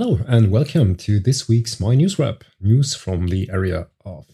Hello 0.00 0.20
and 0.28 0.52
welcome 0.52 0.94
to 0.94 1.18
this 1.18 1.48
week's 1.48 1.80
My 1.80 1.96
News 1.96 2.20
Wrap, 2.20 2.44
news 2.60 2.94
from 2.94 3.26
the 3.26 3.50
area 3.52 3.88
of 4.04 4.26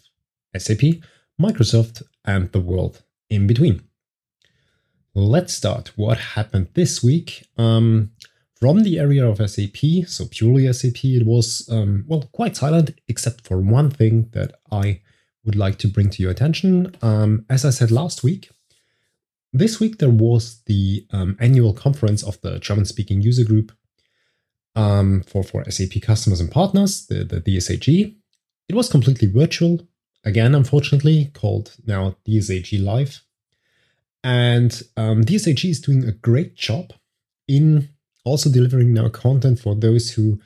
SAP, 0.55 1.01
Microsoft, 1.41 2.03
and 2.23 2.53
the 2.53 2.61
world 2.61 3.03
in 3.31 3.47
between. 3.47 3.81
Let's 5.15 5.55
start 5.55 5.93
what 5.97 6.19
happened 6.19 6.69
this 6.75 7.03
week. 7.03 7.47
Um, 7.57 8.11
from 8.61 8.83
the 8.83 8.99
area 8.99 9.27
of 9.27 9.39
SAP, 9.39 10.07
so 10.07 10.27
purely 10.31 10.71
SAP, 10.71 11.03
it 11.03 11.25
was, 11.25 11.67
um, 11.73 12.05
well, 12.07 12.29
quite 12.33 12.59
silent, 12.59 12.91
except 13.09 13.49
for 13.49 13.59
one 13.59 13.89
thing 13.89 14.29
that 14.33 14.53
I 14.71 15.01
would 15.47 15.57
like 15.57 15.79
to 15.79 15.89
bring 15.89 16.11
to 16.11 16.23
your 16.23 16.33
attention. 16.33 16.95
Um, 17.01 17.47
as 17.49 17.65
I 17.65 17.71
said 17.71 17.91
last 17.91 18.23
week, 18.23 18.51
this 19.51 19.81
week 19.81 19.97
there 19.97 20.11
was 20.11 20.61
the 20.67 21.07
um, 21.11 21.39
annual 21.41 21.73
conference 21.73 22.23
of 22.23 22.39
the 22.43 22.59
German 22.59 22.85
speaking 22.85 23.23
user 23.23 23.45
group 23.45 23.73
um, 24.77 25.23
for, 25.23 25.43
for 25.43 25.69
SAP 25.71 26.03
customers 26.03 26.41
and 26.41 26.51
partners, 26.51 27.07
the, 27.07 27.25
the 27.25 27.41
DSAG. 27.41 28.17
It 28.69 28.75
was 28.75 28.89
completely 28.89 29.29
virtual, 29.29 29.87
again, 30.25 30.55
unfortunately, 30.55 31.31
called 31.35 31.75
now 31.87 32.17
DSAG 32.27 32.83
Live. 32.83 33.23
And 34.23 34.83
um, 34.97 35.23
DSAG 35.23 35.69
is 35.69 35.81
doing 35.81 36.05
a 36.05 36.13
great 36.13 36.55
job 36.57 36.93
in 37.47 37.91
also 38.25 38.51
delivering 38.51 38.95
now 38.95 39.09
content 39.11 39.61
for 39.61 39.75
those 39.75 40.11
who 40.11 40.41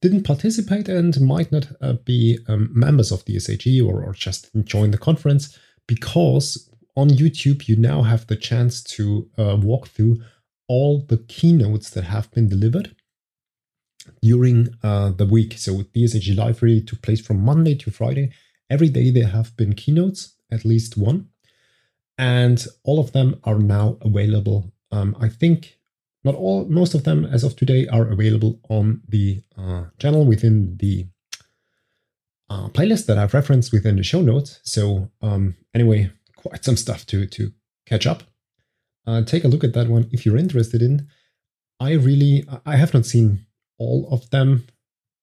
didn't 0.00 0.22
participate 0.22 0.88
and 0.88 1.20
might 1.20 1.52
not 1.52 1.66
uh, 1.80 1.94
be 2.04 2.38
um, 2.48 2.70
members 2.72 3.12
of 3.12 3.24
DSAG 3.24 3.84
or, 3.84 4.02
or 4.02 4.12
just 4.12 4.48
join 4.64 4.92
the 4.92 4.98
conference 4.98 5.58
because 5.86 6.70
on 6.96 7.10
YouTube 7.10 7.68
you 7.68 7.76
now 7.76 8.02
have 8.02 8.26
the 8.26 8.36
chance 8.36 8.82
to 8.82 9.28
uh, 9.36 9.56
walk 9.60 9.88
through 9.88 10.22
all 10.68 11.04
the 11.08 11.18
keynotes 11.28 11.90
that 11.90 12.04
have 12.04 12.30
been 12.30 12.48
delivered 12.48 12.94
during 14.22 14.68
uh, 14.82 15.10
the 15.10 15.26
week. 15.26 15.54
So 15.58 15.82
DSAG 15.94 16.36
Live 16.36 16.62
really 16.62 16.80
took 16.82 17.02
place 17.02 17.20
from 17.20 17.44
Monday 17.44 17.74
to 17.76 17.90
Friday. 17.90 18.32
Every 18.70 18.88
day 18.88 19.10
there 19.10 19.28
have 19.28 19.56
been 19.56 19.74
keynotes, 19.74 20.34
at 20.50 20.64
least 20.64 20.96
one. 20.96 21.28
And 22.18 22.66
all 22.84 22.98
of 22.98 23.12
them 23.12 23.40
are 23.44 23.58
now 23.58 23.98
available. 24.02 24.72
Um, 24.90 25.16
I 25.20 25.28
think 25.28 25.78
not 26.24 26.34
all, 26.34 26.64
most 26.66 26.94
of 26.94 27.04
them 27.04 27.24
as 27.24 27.44
of 27.44 27.56
today 27.56 27.86
are 27.86 28.08
available 28.08 28.60
on 28.68 29.02
the 29.08 29.42
uh, 29.56 29.84
channel 29.98 30.24
within 30.24 30.76
the 30.78 31.06
uh, 32.50 32.68
playlist 32.68 33.06
that 33.06 33.18
I've 33.18 33.34
referenced 33.34 33.72
within 33.72 33.96
the 33.96 34.02
show 34.02 34.20
notes. 34.20 34.60
So 34.64 35.10
um, 35.22 35.56
anyway, 35.74 36.10
quite 36.36 36.64
some 36.64 36.76
stuff 36.76 37.06
to, 37.06 37.26
to 37.26 37.52
catch 37.86 38.06
up. 38.06 38.24
Uh, 39.06 39.22
take 39.22 39.44
a 39.44 39.48
look 39.48 39.64
at 39.64 39.72
that 39.74 39.88
one 39.88 40.08
if 40.12 40.26
you're 40.26 40.36
interested 40.36 40.82
in. 40.82 41.08
I 41.80 41.92
really, 41.92 42.44
I 42.66 42.76
have 42.76 42.92
not 42.92 43.06
seen 43.06 43.46
all 43.78 44.08
of 44.10 44.28
them. 44.30 44.66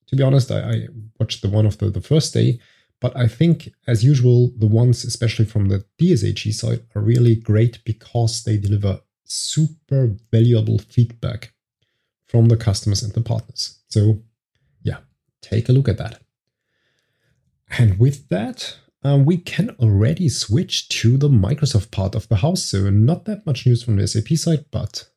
To 0.08 0.16
be 0.16 0.24
honest, 0.24 0.52
I, 0.52 0.60
I 0.60 0.88
watched 1.20 1.42
the 1.42 1.50
one 1.50 1.66
of 1.66 1.78
the, 1.78 1.90
the 1.90 2.02
first 2.02 2.34
day, 2.34 2.60
but 3.02 3.16
I 3.18 3.28
think, 3.28 3.70
as 3.88 4.04
usual, 4.04 4.52
the 4.58 4.68
ones, 4.68 5.04
especially 5.04 5.46
from 5.46 5.68
the 5.68 5.86
DSAG 6.00 6.54
side, 6.54 6.84
are 6.96 7.02
really 7.02 7.36
great 7.36 7.84
because 7.86 8.44
they 8.44 8.58
deliver 8.58 9.02
super 9.26 10.16
valuable 10.32 10.80
feedback 10.80 11.54
from 12.28 12.48
the 12.48 12.58
customers 12.58 13.04
and 13.04 13.14
the 13.14 13.22
partners. 13.22 13.80
So, 13.90 14.22
yeah, 14.84 15.00
take 15.42 15.70
a 15.70 15.72
look 15.72 15.90
at 15.90 15.98
that. 15.98 16.22
And 17.78 18.00
with 18.00 18.30
that, 18.30 18.78
um, 19.04 19.26
we 19.26 19.38
can 19.38 19.70
already 19.80 20.30
switch 20.30 20.88
to 20.90 21.18
the 21.18 21.30
Microsoft 21.30 21.92
part 21.92 22.16
of 22.16 22.28
the 22.28 22.38
house. 22.38 22.64
So, 22.64 22.90
not 22.90 23.26
that 23.26 23.46
much 23.46 23.66
news 23.66 23.84
from 23.84 23.98
the 23.98 24.08
SAP 24.08 24.30
side, 24.30 24.66
but 24.72 25.10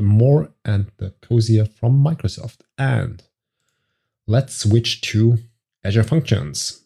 more 0.00 0.52
and 0.64 0.90
the 0.98 1.14
cozier 1.22 1.64
from 1.64 2.02
Microsoft. 2.02 2.60
And 2.78 3.22
let's 4.26 4.54
switch 4.54 5.00
to 5.02 5.38
Azure 5.84 6.04
Functions. 6.04 6.84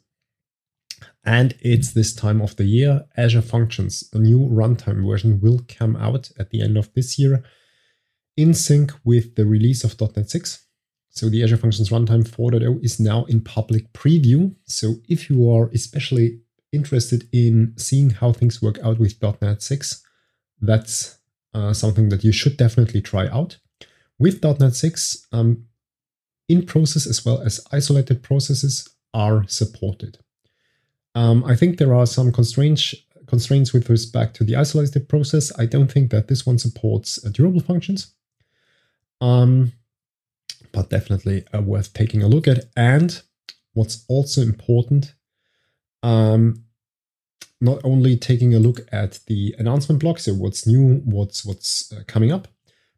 And 1.24 1.54
it's 1.60 1.92
this 1.92 2.14
time 2.14 2.40
of 2.42 2.56
the 2.56 2.64
year. 2.64 3.06
Azure 3.16 3.42
Functions, 3.42 4.08
a 4.12 4.18
new 4.18 4.40
runtime 4.40 5.06
version, 5.06 5.40
will 5.40 5.60
come 5.68 5.96
out 5.96 6.30
at 6.38 6.50
the 6.50 6.60
end 6.60 6.76
of 6.76 6.92
this 6.94 7.18
year 7.18 7.42
in 8.36 8.52
sync 8.52 8.92
with 9.04 9.36
the 9.36 9.46
release 9.46 9.84
of 9.84 9.98
.NET 10.00 10.28
6. 10.28 10.66
So 11.10 11.28
the 11.28 11.44
Azure 11.44 11.56
Functions 11.56 11.90
Runtime 11.90 12.28
4.0 12.28 12.84
is 12.84 12.98
now 12.98 13.24
in 13.26 13.40
public 13.40 13.92
preview. 13.92 14.54
So 14.64 14.96
if 15.08 15.30
you 15.30 15.48
are 15.50 15.68
especially 15.68 16.40
interested 16.72 17.28
in 17.32 17.72
seeing 17.76 18.10
how 18.10 18.32
things 18.32 18.60
work 18.60 18.78
out 18.80 18.98
with 18.98 19.22
.NET 19.22 19.62
6, 19.62 20.02
that's 20.60 21.18
uh, 21.54 21.72
something 21.72 22.08
that 22.08 22.24
you 22.24 22.32
should 22.32 22.56
definitely 22.56 23.00
try 23.00 23.28
out. 23.28 23.58
With 24.18 24.42
.NET 24.42 24.74
6, 24.74 25.26
um, 25.32 25.64
in 26.48 26.66
process 26.66 27.06
as 27.06 27.24
well 27.24 27.40
as 27.40 27.60
isolated 27.72 28.22
processes 28.22 28.88
are 29.12 29.46
supported. 29.48 30.18
Um, 31.14 31.44
I 31.44 31.56
think 31.56 31.78
there 31.78 31.94
are 31.94 32.06
some 32.06 32.32
constraints 32.32 32.94
constraints 33.26 33.72
with 33.72 33.88
respect 33.88 34.36
to 34.36 34.44
the 34.44 34.54
isolated 34.54 35.08
process. 35.08 35.50
I 35.58 35.64
don't 35.66 35.90
think 35.90 36.10
that 36.10 36.28
this 36.28 36.44
one 36.44 36.58
supports 36.58 37.24
uh, 37.24 37.30
durable 37.30 37.60
functions, 37.60 38.14
um, 39.20 39.72
but 40.72 40.90
definitely 40.90 41.44
uh, 41.54 41.62
worth 41.62 41.94
taking 41.94 42.22
a 42.22 42.28
look 42.28 42.46
at. 42.46 42.66
And 42.76 43.20
what's 43.72 44.04
also 44.08 44.42
important, 44.42 45.14
um, 46.02 46.63
not 47.60 47.80
only 47.84 48.16
taking 48.16 48.54
a 48.54 48.58
look 48.58 48.80
at 48.92 49.20
the 49.26 49.54
announcement 49.58 50.00
block, 50.00 50.18
so 50.18 50.32
what's 50.34 50.66
new, 50.66 51.02
what's 51.04 51.44
what's 51.44 51.92
uh, 51.92 52.02
coming 52.06 52.32
up, 52.32 52.48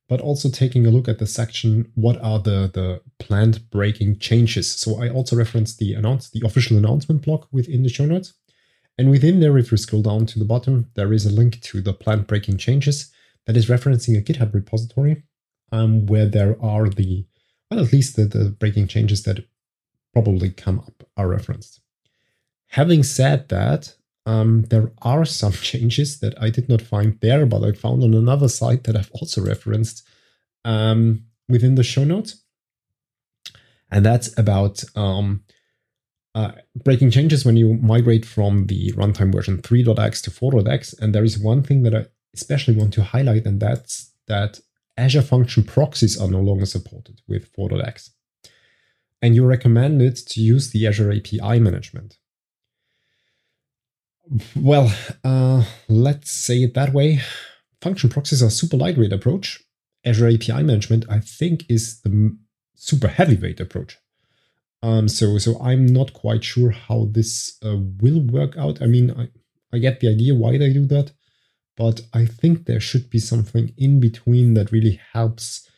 but 0.08 0.20
also 0.20 0.48
taking 0.48 0.86
a 0.86 0.90
look 0.90 1.08
at 1.08 1.18
the 1.18 1.26
section 1.26 1.90
what 1.94 2.20
are 2.22 2.38
the 2.38 2.70
the 2.72 3.00
planned 3.18 3.70
breaking 3.70 4.18
changes. 4.18 4.72
So 4.72 5.02
I 5.02 5.08
also 5.08 5.36
referenced 5.36 5.78
the 5.78 5.94
announce 5.94 6.30
the 6.30 6.42
official 6.44 6.76
announcement 6.76 7.22
block 7.22 7.48
within 7.52 7.82
the 7.82 7.88
show 7.88 8.06
notes. 8.06 8.34
And 8.98 9.10
within 9.10 9.40
there, 9.40 9.58
if 9.58 9.70
you 9.70 9.76
scroll 9.76 10.02
down 10.02 10.24
to 10.26 10.38
the 10.38 10.44
bottom, 10.44 10.90
there 10.94 11.12
is 11.12 11.26
a 11.26 11.30
link 11.30 11.60
to 11.62 11.82
the 11.82 11.92
planned 11.92 12.26
breaking 12.26 12.56
changes 12.56 13.12
that 13.44 13.56
is 13.56 13.68
referencing 13.68 14.16
a 14.16 14.22
GitHub 14.22 14.54
repository 14.54 15.22
um, 15.70 16.06
where 16.06 16.26
there 16.26 16.56
are 16.62 16.88
the, 16.88 17.26
well, 17.70 17.80
at 17.80 17.92
least 17.92 18.16
the, 18.16 18.24
the 18.24 18.50
breaking 18.50 18.88
changes 18.88 19.22
that 19.24 19.44
probably 20.12 20.50
come 20.50 20.78
up 20.80 21.06
are 21.16 21.28
referenced. 21.28 21.80
Having 22.68 23.02
said 23.02 23.48
that, 23.50 23.94
um, 24.26 24.62
there 24.64 24.90
are 25.02 25.24
some 25.24 25.52
changes 25.70 26.20
that 26.20 26.40
I 26.40 26.50
did 26.50 26.68
not 26.68 26.82
find 26.82 27.18
there, 27.20 27.46
but 27.46 27.64
I 27.64 27.72
found 27.72 28.02
on 28.02 28.12
another 28.12 28.48
site 28.48 28.84
that 28.84 28.96
I've 28.96 29.12
also 29.12 29.42
referenced 29.42 30.06
um, 30.64 31.24
within 31.48 31.76
the 31.76 31.84
show 31.84 32.04
notes. 32.04 32.42
And 33.90 34.04
that's 34.04 34.36
about 34.36 34.82
um, 34.96 35.44
uh, 36.34 36.52
breaking 36.74 37.12
changes 37.12 37.44
when 37.44 37.56
you 37.56 37.74
migrate 37.74 38.26
from 38.26 38.66
the 38.66 38.92
runtime 38.92 39.32
version 39.32 39.62
3.x 39.62 40.22
to 40.22 40.30
4.x. 40.30 40.92
And 40.94 41.14
there 41.14 41.24
is 41.24 41.38
one 41.38 41.62
thing 41.62 41.84
that 41.84 41.94
I 41.94 42.06
especially 42.34 42.76
want 42.76 42.92
to 42.94 43.04
highlight, 43.04 43.46
and 43.46 43.60
that's 43.60 44.12
that 44.26 44.60
Azure 44.98 45.22
Function 45.22 45.62
proxies 45.62 46.20
are 46.20 46.28
no 46.28 46.40
longer 46.40 46.66
supported 46.66 47.20
with 47.28 47.52
4.x. 47.54 48.10
And 49.22 49.34
you're 49.34 49.46
recommended 49.46 50.16
to 50.16 50.40
use 50.40 50.70
the 50.70 50.86
Azure 50.86 51.12
API 51.12 51.60
management. 51.60 52.18
Well, 54.56 54.92
uh, 55.24 55.64
let's 55.88 56.30
say 56.30 56.62
it 56.62 56.74
that 56.74 56.92
way. 56.92 57.20
Function 57.80 58.10
proxies 58.10 58.42
are 58.42 58.50
super 58.50 58.76
lightweight 58.76 59.12
approach. 59.12 59.62
Azure 60.04 60.28
API 60.28 60.62
management, 60.62 61.04
I 61.08 61.20
think, 61.20 61.64
is 61.68 62.00
the 62.00 62.36
super 62.74 63.08
heavyweight 63.08 63.60
approach. 63.60 63.98
Um, 64.82 65.08
so, 65.08 65.38
so 65.38 65.60
I'm 65.60 65.86
not 65.86 66.12
quite 66.12 66.44
sure 66.44 66.70
how 66.70 67.08
this 67.10 67.58
uh, 67.64 67.76
will 68.00 68.20
work 68.20 68.56
out. 68.56 68.82
I 68.82 68.86
mean, 68.86 69.10
I, 69.10 69.28
I 69.72 69.78
get 69.78 70.00
the 70.00 70.08
idea 70.08 70.34
why 70.34 70.58
they 70.58 70.72
do 70.72 70.86
that, 70.86 71.12
but 71.76 72.02
I 72.12 72.26
think 72.26 72.66
there 72.66 72.80
should 72.80 73.10
be 73.10 73.18
something 73.18 73.72
in 73.76 74.00
between 74.00 74.54
that 74.54 74.72
really 74.72 75.00
helps 75.12 75.68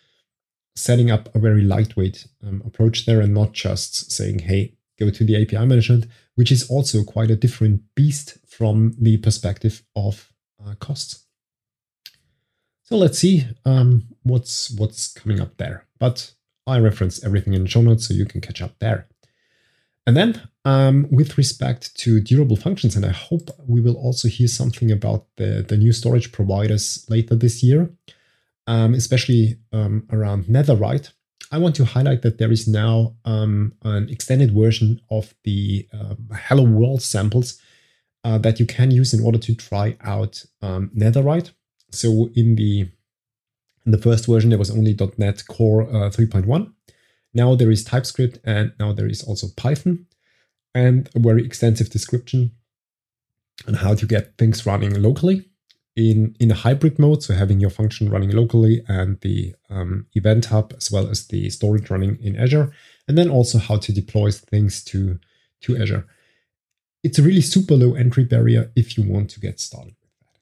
setting 0.76 1.10
up 1.10 1.34
a 1.34 1.38
very 1.38 1.62
lightweight 1.62 2.26
um, 2.46 2.62
approach 2.64 3.06
there 3.06 3.20
and 3.20 3.34
not 3.34 3.52
just 3.52 4.12
saying, 4.12 4.40
hey, 4.40 4.77
go 4.98 5.10
to 5.10 5.24
the 5.24 5.40
API 5.40 5.64
management, 5.66 6.06
which 6.34 6.52
is 6.52 6.68
also 6.70 7.04
quite 7.04 7.30
a 7.30 7.36
different 7.36 7.82
beast 7.94 8.38
from 8.46 8.94
the 9.00 9.16
perspective 9.18 9.82
of 9.94 10.32
uh, 10.64 10.74
costs. 10.76 11.24
So 12.82 12.96
let's 12.96 13.18
see 13.18 13.46
um, 13.64 14.04
what's 14.22 14.70
what's 14.70 15.12
coming 15.12 15.40
up 15.40 15.56
there. 15.58 15.86
But 15.98 16.32
I 16.66 16.78
reference 16.78 17.22
everything 17.24 17.54
in 17.54 17.64
the 17.64 17.68
show 17.68 17.82
notes 17.82 18.08
so 18.08 18.14
you 18.14 18.24
can 18.24 18.40
catch 18.40 18.62
up 18.62 18.78
there. 18.78 19.06
And 20.06 20.16
then 20.16 20.48
um, 20.64 21.06
with 21.10 21.36
respect 21.36 21.94
to 21.98 22.18
durable 22.18 22.56
functions, 22.56 22.96
and 22.96 23.04
I 23.04 23.10
hope 23.10 23.50
we 23.66 23.82
will 23.82 23.96
also 23.96 24.26
hear 24.26 24.48
something 24.48 24.90
about 24.90 25.26
the, 25.36 25.64
the 25.68 25.76
new 25.76 25.92
storage 25.92 26.32
providers 26.32 27.04
later 27.10 27.34
this 27.34 27.62
year, 27.62 27.90
um, 28.66 28.94
especially 28.94 29.58
um, 29.70 30.06
around 30.10 30.44
Netherite. 30.44 31.12
I 31.50 31.58
want 31.58 31.76
to 31.76 31.84
highlight 31.84 32.22
that 32.22 32.38
there 32.38 32.52
is 32.52 32.68
now 32.68 33.14
um, 33.24 33.72
an 33.82 34.08
extended 34.10 34.52
version 34.52 35.00
of 35.10 35.34
the 35.44 35.88
uh, 35.92 36.14
Hello 36.34 36.62
World 36.62 37.02
samples 37.02 37.60
uh, 38.24 38.38
that 38.38 38.60
you 38.60 38.66
can 38.66 38.90
use 38.90 39.14
in 39.14 39.24
order 39.24 39.38
to 39.38 39.54
try 39.54 39.96
out 40.02 40.44
um, 40.60 40.90
Netherite. 40.96 41.52
So 41.90 42.30
in 42.34 42.56
the 42.56 42.90
in 43.86 43.92
the 43.92 43.98
first 43.98 44.26
version, 44.26 44.50
there 44.50 44.58
was 44.58 44.70
only 44.70 44.94
.NET 45.16 45.44
Core 45.48 45.84
uh, 45.84 46.10
3.1. 46.10 46.70
Now 47.32 47.54
there 47.54 47.70
is 47.70 47.84
TypeScript 47.84 48.38
and 48.44 48.72
now 48.78 48.92
there 48.92 49.06
is 49.06 49.22
also 49.22 49.46
Python 49.56 50.06
and 50.74 51.08
a 51.14 51.18
very 51.18 51.42
extensive 51.42 51.88
description 51.88 52.52
on 53.66 53.74
how 53.74 53.94
to 53.94 54.04
get 54.04 54.36
things 54.36 54.66
running 54.66 55.00
locally 55.00 55.47
in, 55.98 56.36
in 56.38 56.50
a 56.50 56.54
hybrid 56.54 56.98
mode. 56.98 57.22
So 57.24 57.34
having 57.34 57.58
your 57.58 57.70
function 57.70 58.08
running 58.08 58.30
locally 58.30 58.84
and 58.86 59.20
the 59.20 59.54
um, 59.68 60.06
event 60.14 60.46
hub 60.46 60.72
as 60.76 60.92
well 60.92 61.08
as 61.08 61.26
the 61.26 61.50
storage 61.50 61.90
running 61.90 62.18
in 62.22 62.36
Azure. 62.36 62.72
And 63.08 63.18
then 63.18 63.28
also 63.28 63.58
how 63.58 63.78
to 63.78 63.92
deploy 63.92 64.30
things 64.30 64.84
to, 64.84 65.18
to 65.62 65.76
Azure. 65.76 66.06
It's 67.02 67.18
a 67.18 67.22
really 67.22 67.40
super 67.40 67.74
low 67.74 67.94
entry 67.94 68.24
barrier 68.24 68.70
if 68.76 68.96
you 68.96 69.02
want 69.02 69.30
to 69.30 69.40
get 69.40 69.58
started 69.58 69.96
with 70.00 70.10
that. 70.20 70.38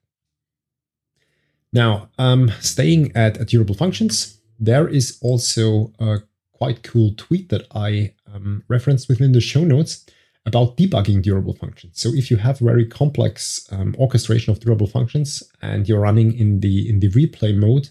Now, 1.72 2.10
um, 2.18 2.50
staying 2.60 3.16
at, 3.16 3.38
at 3.38 3.48
durable 3.48 3.74
functions, 3.74 4.38
there 4.58 4.86
is 4.86 5.18
also 5.22 5.92
a 5.98 6.18
quite 6.52 6.82
cool 6.82 7.12
tweet 7.16 7.48
that 7.48 7.66
I 7.74 8.12
um, 8.32 8.62
referenced 8.68 9.08
within 9.08 9.32
the 9.32 9.40
show 9.40 9.64
notes 9.64 10.04
about 10.46 10.76
debugging 10.76 11.22
durable 11.22 11.54
functions. 11.54 12.00
So 12.00 12.10
if 12.14 12.30
you 12.30 12.36
have 12.36 12.60
very 12.60 12.86
complex 12.86 13.66
um, 13.72 13.96
orchestration 13.98 14.52
of 14.52 14.60
durable 14.60 14.86
functions 14.86 15.42
and 15.60 15.88
you're 15.88 16.00
running 16.00 16.38
in 16.38 16.60
the 16.60 16.88
in 16.88 17.00
the 17.00 17.08
replay 17.08 17.54
mode, 17.54 17.90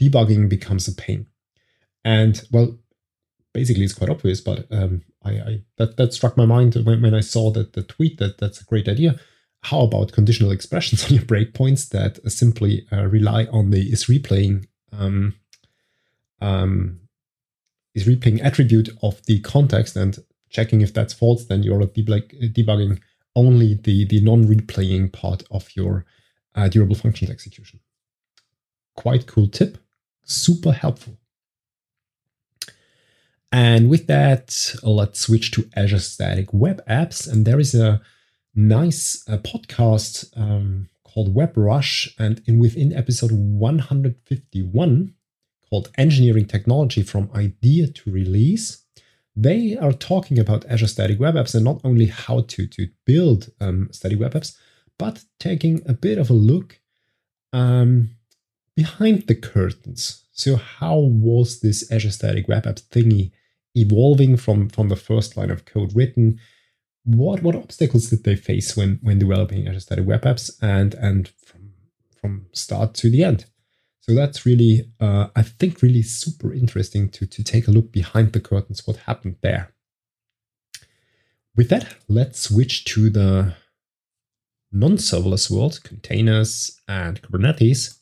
debugging 0.00 0.48
becomes 0.48 0.86
a 0.86 0.94
pain. 0.94 1.26
And 2.04 2.40
well, 2.52 2.78
basically 3.52 3.84
it's 3.84 3.94
quite 3.94 4.10
obvious, 4.10 4.40
but 4.40 4.66
um, 4.70 5.02
I, 5.24 5.30
I, 5.30 5.62
that 5.76 5.96
that 5.96 6.14
struck 6.14 6.36
my 6.36 6.46
mind 6.46 6.76
when, 6.76 7.02
when 7.02 7.14
I 7.14 7.20
saw 7.20 7.50
that 7.50 7.72
the 7.72 7.82
tweet 7.82 8.18
that 8.18 8.38
that's 8.38 8.60
a 8.60 8.64
great 8.64 8.88
idea. 8.88 9.18
How 9.62 9.80
about 9.80 10.12
conditional 10.12 10.52
expressions 10.52 11.04
on 11.10 11.16
your 11.16 11.24
breakpoints 11.24 11.88
that 11.88 12.30
simply 12.30 12.86
uh, 12.92 13.06
rely 13.06 13.46
on 13.46 13.70
the 13.70 13.90
is 13.90 14.06
replaying 14.06 14.66
um, 14.92 15.34
um, 16.40 17.00
is 17.96 18.06
replaying 18.06 18.44
attribute 18.44 18.90
of 19.02 19.20
the 19.26 19.40
context 19.40 19.96
and 19.96 20.18
checking 20.50 20.80
if 20.80 20.92
that's 20.94 21.12
false, 21.12 21.44
then 21.44 21.62
you're 21.62 21.80
debugging 21.80 23.00
only 23.36 23.74
the, 23.74 24.04
the 24.06 24.20
non-replaying 24.20 25.12
part 25.12 25.42
of 25.50 25.68
your 25.76 26.04
uh, 26.54 26.68
durable 26.68 26.96
functions 26.96 27.30
execution. 27.30 27.80
Quite 28.96 29.26
cool 29.26 29.48
tip, 29.48 29.78
super 30.24 30.72
helpful. 30.72 31.18
And 33.50 33.88
with 33.88 34.06
that, 34.08 34.74
let's 34.82 35.20
switch 35.20 35.52
to 35.52 35.68
Azure 35.74 36.00
Static 36.00 36.52
Web 36.52 36.84
Apps. 36.86 37.30
And 37.30 37.46
there 37.46 37.58
is 37.58 37.74
a 37.74 38.02
nice 38.54 39.24
uh, 39.28 39.38
podcast 39.38 40.36
um, 40.36 40.88
called 41.04 41.34
Web 41.34 41.56
Rush. 41.56 42.14
And 42.18 42.42
in 42.46 42.58
within 42.58 42.92
episode 42.92 43.30
151, 43.32 45.14
called 45.70 45.90
Engineering 45.96 46.46
Technology 46.46 47.02
from 47.02 47.30
Idea 47.34 47.88
to 47.88 48.10
Release, 48.10 48.84
they 49.40 49.76
are 49.76 49.92
talking 49.92 50.38
about 50.38 50.66
Azure 50.66 50.88
Static 50.88 51.20
Web 51.20 51.34
Apps 51.34 51.54
and 51.54 51.64
not 51.64 51.80
only 51.84 52.06
how 52.06 52.40
to, 52.40 52.66
to 52.66 52.88
build 53.04 53.50
um, 53.60 53.88
static 53.92 54.18
web 54.18 54.34
apps, 54.34 54.56
but 54.98 55.24
taking 55.38 55.80
a 55.86 55.92
bit 55.92 56.18
of 56.18 56.28
a 56.28 56.32
look 56.32 56.80
um, 57.52 58.10
behind 58.74 59.28
the 59.28 59.36
curtains. 59.36 60.24
So, 60.32 60.56
how 60.56 60.98
was 60.98 61.60
this 61.60 61.90
Azure 61.92 62.10
Static 62.10 62.48
Web 62.48 62.64
Apps 62.64 62.82
thingy 62.88 63.30
evolving 63.76 64.36
from, 64.36 64.68
from 64.70 64.88
the 64.88 64.96
first 64.96 65.36
line 65.36 65.50
of 65.50 65.64
code 65.64 65.94
written? 65.94 66.40
What 67.04 67.42
what 67.42 67.54
obstacles 67.54 68.10
did 68.10 68.24
they 68.24 68.36
face 68.36 68.76
when 68.76 68.98
when 69.02 69.20
developing 69.20 69.68
Azure 69.68 69.80
Static 69.80 70.06
Web 70.06 70.22
Apps 70.22 70.50
and 70.60 70.94
and 70.94 71.28
from 71.46 71.74
from 72.20 72.46
start 72.52 72.94
to 72.94 73.10
the 73.10 73.22
end? 73.22 73.46
So 74.08 74.14
that's 74.14 74.46
really, 74.46 74.90
uh, 75.00 75.26
I 75.36 75.42
think, 75.42 75.82
really 75.82 76.00
super 76.00 76.54
interesting 76.54 77.10
to, 77.10 77.26
to 77.26 77.44
take 77.44 77.68
a 77.68 77.70
look 77.70 77.92
behind 77.92 78.32
the 78.32 78.40
curtains, 78.40 78.86
what 78.86 78.96
happened 78.96 79.36
there. 79.42 79.74
With 81.54 81.68
that, 81.68 81.94
let's 82.08 82.40
switch 82.40 82.86
to 82.86 83.10
the 83.10 83.54
non-serverless 84.72 85.50
world, 85.50 85.82
containers 85.84 86.80
and 86.88 87.20
Kubernetes. 87.20 87.98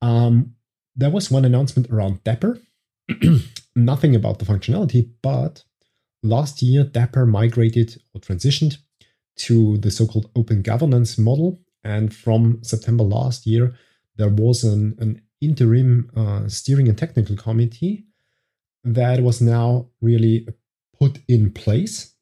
Um, 0.00 0.54
there 0.94 1.10
was 1.10 1.32
one 1.32 1.44
announcement 1.44 1.90
around 1.90 2.22
Dapr. 2.22 2.60
Nothing 3.76 4.14
about 4.14 4.38
the 4.38 4.44
functionality, 4.44 5.10
but 5.20 5.64
last 6.22 6.62
year 6.62 6.84
Dapr 6.84 7.26
migrated 7.26 8.00
or 8.14 8.20
transitioned 8.20 8.76
to 9.38 9.78
the 9.78 9.90
so-called 9.90 10.30
open 10.36 10.62
governance 10.62 11.18
model. 11.18 11.60
And 11.82 12.14
from 12.14 12.62
September 12.62 13.02
last 13.02 13.48
year, 13.48 13.74
there 14.16 14.28
was 14.28 14.64
an, 14.64 14.96
an 14.98 15.22
interim 15.40 16.10
uh, 16.16 16.48
steering 16.48 16.88
and 16.88 16.96
technical 16.96 17.36
committee 17.36 18.06
that 18.84 19.20
was 19.22 19.40
now 19.40 19.88
really 20.00 20.46
put 20.98 21.18
in 21.28 21.50
place. 21.50 22.14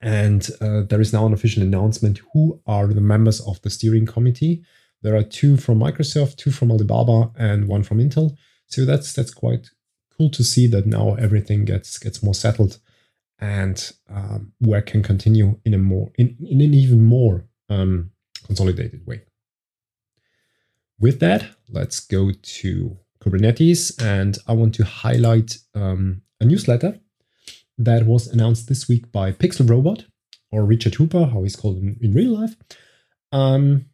And 0.00 0.48
uh, 0.60 0.82
there 0.82 1.00
is 1.00 1.12
now 1.12 1.26
an 1.26 1.32
official 1.32 1.62
announcement 1.62 2.20
who 2.32 2.60
are 2.66 2.86
the 2.86 3.00
members 3.00 3.40
of 3.40 3.60
the 3.62 3.70
steering 3.70 4.06
committee. 4.06 4.64
There 5.02 5.14
are 5.14 5.22
two 5.22 5.56
from 5.56 5.78
Microsoft, 5.78 6.36
two 6.36 6.50
from 6.50 6.70
Alibaba, 6.70 7.30
and 7.36 7.68
one 7.68 7.82
from 7.82 7.98
Intel. 7.98 8.36
So 8.66 8.84
that's 8.84 9.12
that's 9.12 9.34
quite 9.34 9.68
cool 10.16 10.30
to 10.30 10.44
see 10.44 10.66
that 10.68 10.86
now 10.86 11.14
everything 11.14 11.64
gets 11.64 11.98
gets 11.98 12.22
more 12.22 12.34
settled 12.34 12.78
and 13.40 13.92
um, 14.08 14.52
work 14.60 14.86
can 14.86 15.02
continue 15.02 15.58
in 15.64 15.74
a 15.74 15.78
more 15.78 16.12
in, 16.16 16.36
in 16.40 16.60
an 16.60 16.74
even 16.74 17.02
more 17.02 17.46
um, 17.68 18.10
consolidated 18.46 19.06
way. 19.06 19.22
With 21.00 21.18
that, 21.20 21.46
let's 21.70 21.98
go 21.98 22.30
to 22.30 22.98
Kubernetes. 23.24 24.00
And 24.02 24.36
I 24.46 24.52
want 24.52 24.74
to 24.76 24.84
highlight 24.84 25.56
um, 25.74 26.22
a 26.40 26.44
newsletter 26.44 27.00
that 27.78 28.04
was 28.04 28.26
announced 28.26 28.68
this 28.68 28.86
week 28.86 29.10
by 29.10 29.32
Pixel 29.32 29.68
Robot, 29.68 30.04
or 30.52 30.64
Richard 30.66 30.96
Hooper, 30.96 31.26
how 31.26 31.42
he's 31.42 31.56
called 31.56 31.78
in, 31.78 31.96
in 32.02 32.12
real 32.12 32.38
life, 32.38 32.54
um, 33.32 33.86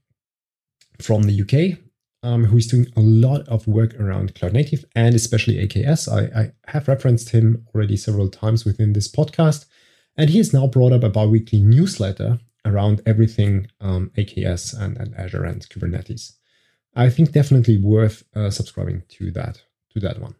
from 1.00 1.22
the 1.22 1.42
UK, 1.42 1.78
um, 2.24 2.46
who 2.46 2.56
is 2.56 2.66
doing 2.66 2.88
a 2.96 3.00
lot 3.00 3.46
of 3.46 3.68
work 3.68 3.94
around 4.00 4.34
cloud 4.34 4.52
native 4.52 4.84
and 4.96 5.14
especially 5.14 5.64
AKS. 5.64 6.10
I, 6.10 6.40
I 6.40 6.52
have 6.66 6.88
referenced 6.88 7.30
him 7.30 7.64
already 7.72 7.96
several 7.96 8.28
times 8.28 8.64
within 8.64 8.94
this 8.94 9.06
podcast. 9.06 9.66
And 10.16 10.30
he 10.30 10.38
has 10.38 10.52
now 10.52 10.66
brought 10.66 10.92
up 10.92 11.04
a 11.04 11.10
bi-weekly 11.10 11.60
newsletter 11.60 12.40
around 12.64 13.02
everything 13.06 13.68
um, 13.80 14.10
AKS 14.16 14.76
and, 14.76 14.96
and 14.96 15.14
Azure 15.14 15.44
and 15.44 15.68
Kubernetes. 15.68 16.32
I 16.96 17.10
think 17.10 17.32
definitely 17.32 17.76
worth 17.76 18.24
uh, 18.34 18.50
subscribing 18.50 19.02
to 19.10 19.30
that 19.32 19.62
to 19.92 20.00
that 20.00 20.20
one. 20.20 20.34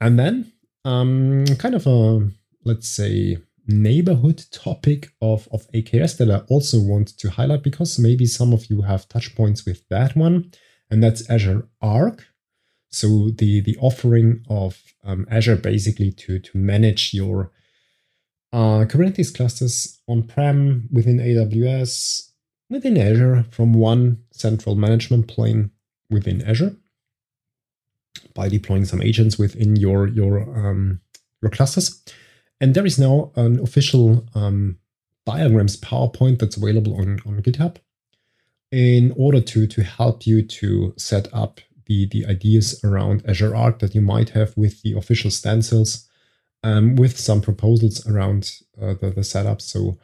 And 0.00 0.18
then 0.18 0.52
um, 0.84 1.44
kind 1.58 1.74
of 1.74 1.86
a 1.86 2.30
let's 2.64 2.88
say 2.88 3.38
neighborhood 3.66 4.44
topic 4.50 5.10
of, 5.20 5.48
of 5.52 5.70
AKS 5.72 6.16
that 6.18 6.30
I 6.30 6.38
also 6.48 6.80
want 6.80 7.18
to 7.18 7.30
highlight 7.30 7.62
because 7.62 7.98
maybe 7.98 8.26
some 8.26 8.52
of 8.52 8.68
you 8.70 8.82
have 8.82 9.08
touch 9.08 9.34
points 9.34 9.64
with 9.64 9.86
that 9.88 10.16
one, 10.16 10.52
and 10.90 11.02
that's 11.02 11.28
Azure 11.28 11.68
Arc. 11.82 12.26
So 12.90 13.30
the 13.30 13.60
the 13.60 13.76
offering 13.80 14.44
of 14.48 14.80
um, 15.04 15.26
Azure 15.30 15.56
basically 15.56 16.12
to 16.12 16.38
to 16.38 16.58
manage 16.58 17.14
your 17.14 17.50
uh, 18.52 18.84
Kubernetes 18.86 19.34
clusters 19.34 20.00
on 20.08 20.24
prem 20.24 20.88
within 20.92 21.18
AWS 21.18 22.29
within 22.70 22.96
Azure 22.96 23.44
from 23.50 23.74
one 23.74 24.18
central 24.30 24.74
management 24.74 25.28
plane 25.28 25.70
within 26.08 26.40
Azure 26.42 26.76
by 28.34 28.48
deploying 28.48 28.84
some 28.84 29.02
agents 29.02 29.38
within 29.38 29.76
your 29.76 30.08
your 30.08 30.42
um, 30.56 31.00
your 31.42 31.50
clusters. 31.50 32.02
And 32.60 32.74
there 32.74 32.86
is 32.86 32.98
now 32.98 33.32
an 33.36 33.58
official 33.60 34.26
um, 34.34 34.78
diagrams 35.26 35.78
PowerPoint 35.80 36.38
that's 36.38 36.56
available 36.56 36.94
on, 36.96 37.20
on 37.26 37.42
GitHub 37.42 37.76
in 38.70 39.12
order 39.16 39.40
to, 39.40 39.66
to 39.66 39.82
help 39.82 40.26
you 40.26 40.42
to 40.42 40.94
set 40.96 41.32
up 41.32 41.60
the, 41.86 42.06
the 42.06 42.26
ideas 42.26 42.80
around 42.84 43.24
Azure 43.26 43.56
Arc 43.56 43.80
that 43.80 43.94
you 43.94 44.00
might 44.00 44.30
have 44.30 44.56
with 44.56 44.82
the 44.82 44.96
official 44.96 45.30
stencils, 45.30 46.08
um, 46.62 46.94
with 46.96 47.18
some 47.18 47.40
proposals 47.40 48.06
around 48.06 48.58
uh, 48.80 48.94
the, 49.00 49.10
the 49.10 49.24
setup. 49.24 49.60
So 49.60 49.98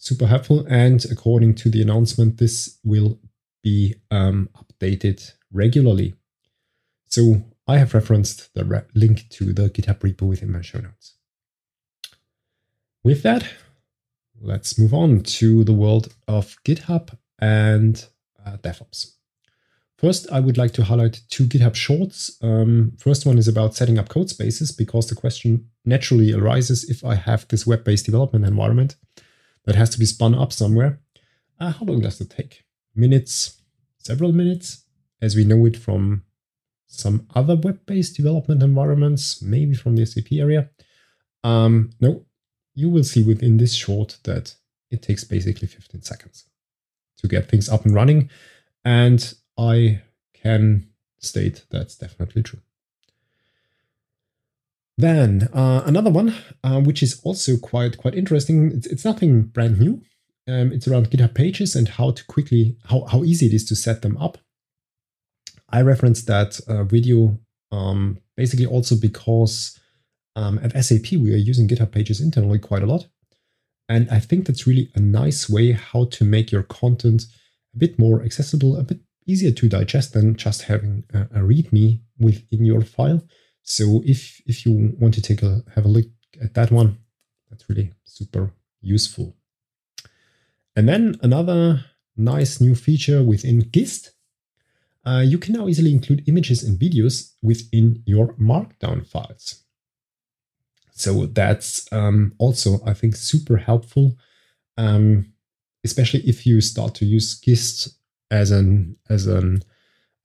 super 0.00 0.26
helpful. 0.26 0.66
And 0.68 1.04
according 1.10 1.54
to 1.56 1.70
the 1.70 1.82
announcement, 1.82 2.38
this 2.38 2.78
will 2.82 3.20
be 3.62 3.94
um, 4.10 4.48
updated 4.56 5.32
regularly. 5.52 6.14
So 7.06 7.44
I 7.68 7.78
have 7.78 7.94
referenced 7.94 8.52
the 8.54 8.64
re- 8.64 8.82
link 8.94 9.28
to 9.30 9.52
the 9.52 9.68
GitHub 9.68 9.98
repo 9.98 10.22
within 10.22 10.50
my 10.50 10.62
show 10.62 10.80
notes. 10.80 11.16
With 13.04 13.22
that, 13.22 13.44
let's 14.40 14.78
move 14.78 14.94
on 14.94 15.20
to 15.20 15.64
the 15.64 15.72
world 15.72 16.14
of 16.26 16.56
GitHub 16.64 17.16
and 17.38 18.04
uh, 18.44 18.56
DevOps. 18.56 19.12
First, 19.98 20.26
I 20.32 20.40
would 20.40 20.56
like 20.56 20.72
to 20.72 20.84
highlight 20.84 21.20
two 21.28 21.44
GitHub 21.44 21.74
shorts. 21.74 22.38
Um, 22.42 22.92
first 22.98 23.26
one 23.26 23.36
is 23.36 23.48
about 23.48 23.74
setting 23.74 23.98
up 23.98 24.08
code 24.08 24.30
spaces 24.30 24.72
because 24.72 25.08
the 25.08 25.14
question 25.14 25.66
naturally 25.84 26.32
arises 26.32 26.88
if 26.88 27.04
I 27.04 27.16
have 27.16 27.46
this 27.48 27.66
web 27.66 27.84
based 27.84 28.06
development 28.06 28.46
environment 28.46 28.96
that 29.64 29.74
has 29.74 29.90
to 29.90 29.98
be 29.98 30.06
spun 30.06 30.34
up 30.34 30.52
somewhere. 30.52 31.00
Uh, 31.58 31.72
how 31.72 31.84
long 31.84 32.00
does 32.00 32.20
it 32.20 32.30
take? 32.30 32.64
Minutes, 32.94 33.62
several 33.98 34.32
minutes, 34.32 34.84
as 35.20 35.36
we 35.36 35.44
know 35.44 35.66
it 35.66 35.76
from 35.76 36.22
some 36.86 37.26
other 37.34 37.54
web-based 37.54 38.16
development 38.16 38.62
environments, 38.62 39.40
maybe 39.42 39.74
from 39.74 39.96
the 39.96 40.04
SAP 40.04 40.32
area. 40.32 40.70
Um, 41.44 41.90
no, 42.00 42.26
you 42.74 42.88
will 42.88 43.04
see 43.04 43.22
within 43.22 43.58
this 43.58 43.74
short 43.74 44.18
that 44.24 44.54
it 44.90 45.02
takes 45.02 45.24
basically 45.24 45.68
15 45.68 46.02
seconds 46.02 46.46
to 47.18 47.28
get 47.28 47.48
things 47.48 47.68
up 47.68 47.84
and 47.84 47.94
running. 47.94 48.30
And 48.84 49.32
I 49.58 50.02
can 50.34 50.88
state 51.18 51.64
that's 51.70 51.96
definitely 51.96 52.42
true. 52.42 52.60
Then 55.00 55.48
uh, 55.54 55.82
another 55.86 56.10
one, 56.10 56.34
uh, 56.62 56.80
which 56.80 57.02
is 57.02 57.20
also 57.24 57.56
quite 57.56 57.96
quite 57.96 58.14
interesting. 58.14 58.70
It's, 58.72 58.86
it's 58.86 59.04
nothing 59.04 59.44
brand 59.44 59.80
new. 59.80 60.02
Um, 60.46 60.72
it's 60.72 60.86
around 60.86 61.10
GitHub 61.10 61.34
Pages 61.34 61.74
and 61.74 61.88
how 61.88 62.10
to 62.10 62.24
quickly 62.26 62.76
how 62.84 63.06
how 63.06 63.24
easy 63.24 63.46
it 63.46 63.54
is 63.54 63.64
to 63.66 63.76
set 63.76 64.02
them 64.02 64.18
up. 64.18 64.36
I 65.70 65.80
referenced 65.80 66.26
that 66.26 66.60
uh, 66.68 66.84
video 66.84 67.38
um, 67.72 68.18
basically 68.36 68.66
also 68.66 68.94
because 68.94 69.78
um, 70.36 70.58
at 70.62 70.72
SAP 70.84 71.12
we 71.12 71.32
are 71.32 71.46
using 71.50 71.66
GitHub 71.66 71.92
Pages 71.92 72.20
internally 72.20 72.58
quite 72.58 72.82
a 72.82 72.86
lot, 72.86 73.06
and 73.88 74.06
I 74.10 74.20
think 74.20 74.46
that's 74.46 74.66
really 74.66 74.90
a 74.94 75.00
nice 75.00 75.48
way 75.48 75.72
how 75.72 76.06
to 76.16 76.24
make 76.24 76.52
your 76.52 76.64
content 76.64 77.22
a 77.74 77.78
bit 77.78 77.98
more 77.98 78.22
accessible, 78.22 78.76
a 78.76 78.82
bit 78.82 79.00
easier 79.26 79.52
to 79.52 79.68
digest 79.68 80.12
than 80.12 80.36
just 80.36 80.62
having 80.62 81.04
a, 81.14 81.20
a 81.22 81.40
README 81.40 82.00
within 82.18 82.66
your 82.66 82.82
file. 82.82 83.22
So 83.62 84.02
if 84.04 84.40
if 84.46 84.66
you 84.66 84.94
want 84.98 85.14
to 85.14 85.22
take 85.22 85.42
a 85.42 85.62
have 85.74 85.84
a 85.84 85.88
look 85.88 86.06
at 86.42 86.54
that 86.54 86.70
one, 86.70 86.98
that's 87.48 87.68
really 87.68 87.92
super 88.04 88.52
useful. 88.80 89.36
And 90.76 90.88
then 90.88 91.16
another 91.22 91.84
nice 92.16 92.60
new 92.60 92.74
feature 92.74 93.22
within 93.22 93.70
Gist. 93.72 94.12
Uh, 95.04 95.22
you 95.24 95.38
can 95.38 95.54
now 95.54 95.66
easily 95.66 95.92
include 95.92 96.28
images 96.28 96.62
and 96.62 96.78
videos 96.78 97.32
within 97.42 98.02
your 98.04 98.34
Markdown 98.34 99.06
files. 99.06 99.64
So 100.92 101.26
that's 101.26 101.90
um, 101.92 102.34
also, 102.38 102.80
I 102.84 102.92
think, 102.92 103.16
super 103.16 103.56
helpful, 103.56 104.18
um, 104.76 105.32
especially 105.82 106.20
if 106.20 106.46
you 106.46 106.60
start 106.60 106.94
to 106.96 107.06
use 107.06 107.40
Gist 107.40 107.96
as 108.30 108.50
an 108.50 108.96
as 109.08 109.26
an 109.26 109.62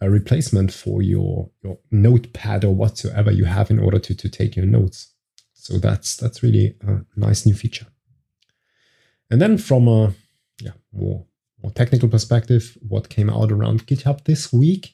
a 0.06 0.10
replacement 0.10 0.72
for 0.72 1.02
your 1.02 1.50
your 1.64 1.80
notepad 1.92 2.64
or 2.64 2.76
whatsoever 2.76 3.32
you 3.32 3.46
have 3.46 3.72
in 3.72 3.80
order 3.80 4.00
to, 4.00 4.16
to 4.16 4.30
take 4.30 4.56
your 4.56 4.66
notes. 4.66 5.14
So 5.54 5.80
that's 5.80 6.16
that's 6.16 6.44
really 6.44 6.76
a 6.88 7.02
nice 7.16 7.46
new 7.46 7.56
feature. 7.56 7.88
And 9.32 9.42
then 9.42 9.58
from 9.58 9.88
a 9.88 10.14
yeah 10.62 10.78
more 10.94 11.26
more 11.62 11.72
technical 11.72 12.08
perspective, 12.08 12.78
what 12.88 13.10
came 13.10 13.30
out 13.30 13.52
around 13.52 13.88
GitHub 13.88 14.24
this 14.26 14.54
week, 14.54 14.94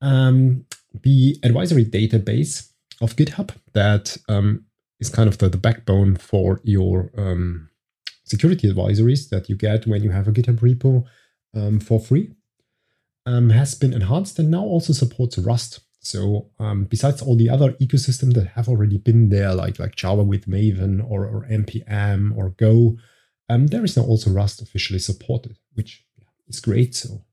um, 0.00 0.66
the 1.02 1.38
advisory 1.44 1.84
database 1.84 2.70
of 3.00 3.14
GitHub 3.14 3.50
that 3.72 4.16
um, 4.28 4.64
is 4.98 5.08
kind 5.08 5.28
of 5.28 5.38
the, 5.38 5.48
the 5.48 5.58
backbone 5.58 6.16
for 6.16 6.60
your 6.64 7.12
um, 7.16 7.68
security 8.24 8.72
advisories 8.72 9.28
that 9.28 9.48
you 9.48 9.56
get 9.56 9.86
when 9.86 10.02
you 10.02 10.10
have 10.10 10.26
a 10.26 10.32
GitHub 10.32 10.58
repo 10.58 11.04
um, 11.54 11.78
for 11.78 12.00
free 12.00 12.32
um, 13.26 13.50
has 13.50 13.74
been 13.74 13.92
enhanced 13.92 14.38
and 14.38 14.50
now 14.50 14.62
also 14.62 14.92
supports 14.92 15.38
Rust. 15.38 15.80
So 16.00 16.50
um, 16.58 16.84
besides 16.84 17.22
all 17.22 17.36
the 17.36 17.48
other 17.48 17.72
ecosystems 17.74 18.34
that 18.34 18.48
have 18.48 18.68
already 18.68 18.98
been 18.98 19.28
there, 19.28 19.54
like 19.54 19.78
like 19.78 19.94
Java 19.94 20.24
with 20.24 20.46
Maven 20.46 21.00
or, 21.08 21.26
or 21.26 21.46
npm 21.48 22.36
or 22.36 22.50
Go, 22.50 22.96
um, 23.48 23.68
there 23.68 23.84
is 23.84 23.96
now 23.96 24.04
also 24.04 24.30
Rust 24.30 24.60
officially 24.60 24.98
supported, 24.98 25.58
which 25.74 26.04
is 26.48 26.60
great. 26.60 26.94
So 26.94 27.24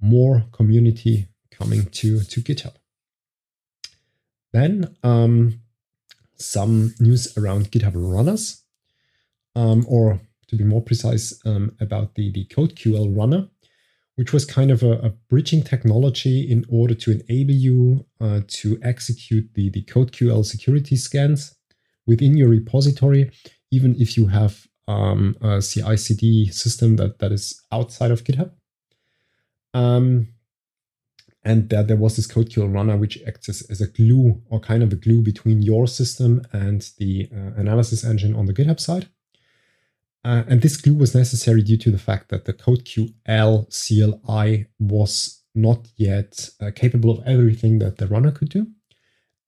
more 0.00 0.44
community 0.52 1.28
coming 1.50 1.86
to 1.86 2.20
to 2.20 2.40
GitHub. 2.42 2.74
Then 4.52 4.96
um, 5.02 5.60
some 6.36 6.94
news 7.00 7.36
around 7.36 7.70
GitHub 7.70 7.92
runners, 7.94 8.62
um, 9.54 9.84
or 9.88 10.20
to 10.48 10.56
be 10.56 10.64
more 10.64 10.82
precise, 10.82 11.38
um, 11.46 11.74
about 11.80 12.14
the 12.16 12.30
the 12.30 12.44
CodeQL 12.46 13.16
runner 13.16 13.48
which 14.18 14.32
was 14.32 14.44
kind 14.44 14.72
of 14.72 14.82
a, 14.82 14.94
a, 14.94 15.10
bridging 15.30 15.62
technology 15.62 16.40
in 16.50 16.64
order 16.68 16.92
to 16.92 17.12
enable 17.12 17.54
you 17.54 18.04
uh, 18.20 18.40
to 18.48 18.76
execute 18.82 19.48
the, 19.54 19.70
the 19.70 19.84
CodeQL 19.84 20.44
security 20.44 20.96
scans 20.96 21.54
within 22.04 22.36
your 22.36 22.48
repository, 22.48 23.30
even 23.70 23.94
if 23.96 24.16
you 24.16 24.26
have 24.26 24.66
um, 24.88 25.36
a 25.40 25.62
CI 25.62 25.96
CD 25.96 26.50
system 26.50 26.96
that, 26.96 27.20
that 27.20 27.30
is 27.30 27.62
outside 27.70 28.10
of 28.10 28.24
GitHub. 28.24 28.50
Um, 29.72 30.26
and 31.44 31.68
that 31.68 31.86
there 31.86 31.96
was 31.96 32.16
this 32.16 32.26
CodeQL 32.26 32.74
runner 32.74 32.96
which 32.96 33.22
acts 33.24 33.48
as, 33.48 33.62
as, 33.70 33.80
a 33.80 33.86
glue 33.86 34.42
or 34.50 34.58
kind 34.58 34.82
of 34.82 34.92
a 34.92 34.96
glue 34.96 35.22
between 35.22 35.62
your 35.62 35.86
system 35.86 36.42
and 36.52 36.90
the 36.98 37.28
uh, 37.32 37.52
analysis 37.56 38.02
engine 38.02 38.34
on 38.34 38.46
the 38.46 38.52
GitHub 38.52 38.80
side. 38.80 39.08
Uh, 40.28 40.44
and 40.46 40.60
this 40.60 40.76
glue 40.76 40.92
was 40.92 41.14
necessary 41.14 41.62
due 41.62 41.78
to 41.78 41.90
the 41.90 41.96
fact 41.96 42.28
that 42.28 42.44
the 42.44 42.52
CodeQL 42.52 43.64
CLI 43.72 44.66
was 44.78 45.42
not 45.54 45.88
yet 45.96 46.50
uh, 46.60 46.70
capable 46.74 47.10
of 47.10 47.26
everything 47.26 47.78
that 47.78 47.96
the 47.96 48.06
runner 48.06 48.30
could 48.30 48.50
do. 48.50 48.66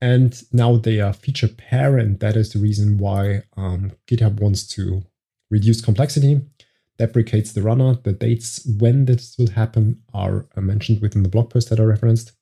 And 0.01 0.43
now 0.55 0.77
they 0.77 0.99
are 0.99 1.13
feature 1.13 1.49
pair, 1.49 1.99
and 1.99 2.19
that 2.21 2.35
is 2.35 2.55
the 2.55 2.61
reason 2.61 2.97
why 2.97 3.43
um, 3.59 3.93
GitHub 4.07 4.41
wants 4.41 4.67
to 4.69 5.03
reduce 5.51 5.83
complexity, 5.83 6.41
deprecates 6.97 7.53
the 7.53 7.61
runner. 7.61 7.99
The 8.03 8.13
dates 8.15 8.67
when 8.79 9.05
this 9.05 9.37
will 9.37 9.51
happen 9.51 10.01
are 10.15 10.47
uh, 10.57 10.63
mentioned 10.63 11.03
within 11.03 11.25
the 11.25 11.29
blog 11.29 11.51
post 11.51 11.69
that 11.69 11.79
I 11.79 11.83
referenced. 11.83 12.33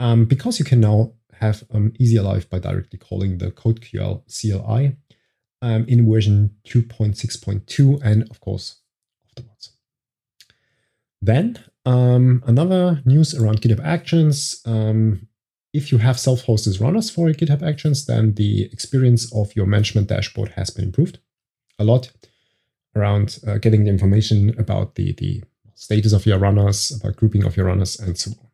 Um, 0.00 0.24
because 0.24 0.58
you 0.58 0.64
can 0.64 0.80
now 0.80 1.12
have 1.40 1.62
an 1.70 1.76
um, 1.76 1.92
easier 1.98 2.22
life 2.22 2.48
by 2.48 2.58
directly 2.58 2.98
calling 2.98 3.36
the 3.36 3.50
CodeQL 3.50 4.22
CLI, 4.32 4.96
um, 5.64 5.86
in 5.88 6.10
version 6.10 6.50
2.6.2 6.66 8.00
and 8.04 8.28
of 8.30 8.38
course 8.40 8.82
afterwards. 9.26 9.70
Then 11.22 11.58
um, 11.86 12.42
another 12.46 13.00
news 13.06 13.34
around 13.34 13.62
GitHub 13.62 13.82
Actions. 13.82 14.60
Um, 14.66 15.26
if 15.72 15.90
you 15.90 15.98
have 15.98 16.20
self-hosted 16.20 16.80
runners 16.80 17.08
for 17.08 17.28
GitHub 17.30 17.62
Actions, 17.62 18.04
then 18.04 18.34
the 18.34 18.64
experience 18.64 19.34
of 19.34 19.56
your 19.56 19.66
management 19.66 20.08
dashboard 20.08 20.50
has 20.50 20.68
been 20.68 20.84
improved 20.84 21.18
a 21.78 21.84
lot 21.84 22.12
around 22.94 23.38
uh, 23.46 23.56
getting 23.56 23.84
the 23.84 23.90
information 23.90 24.54
about 24.58 24.96
the, 24.96 25.12
the 25.14 25.42
status 25.74 26.12
of 26.12 26.26
your 26.26 26.38
runners, 26.38 26.92
about 26.92 27.16
grouping 27.16 27.42
of 27.44 27.56
your 27.56 27.66
runners, 27.66 27.98
and 27.98 28.18
so 28.18 28.30
on. 28.32 28.48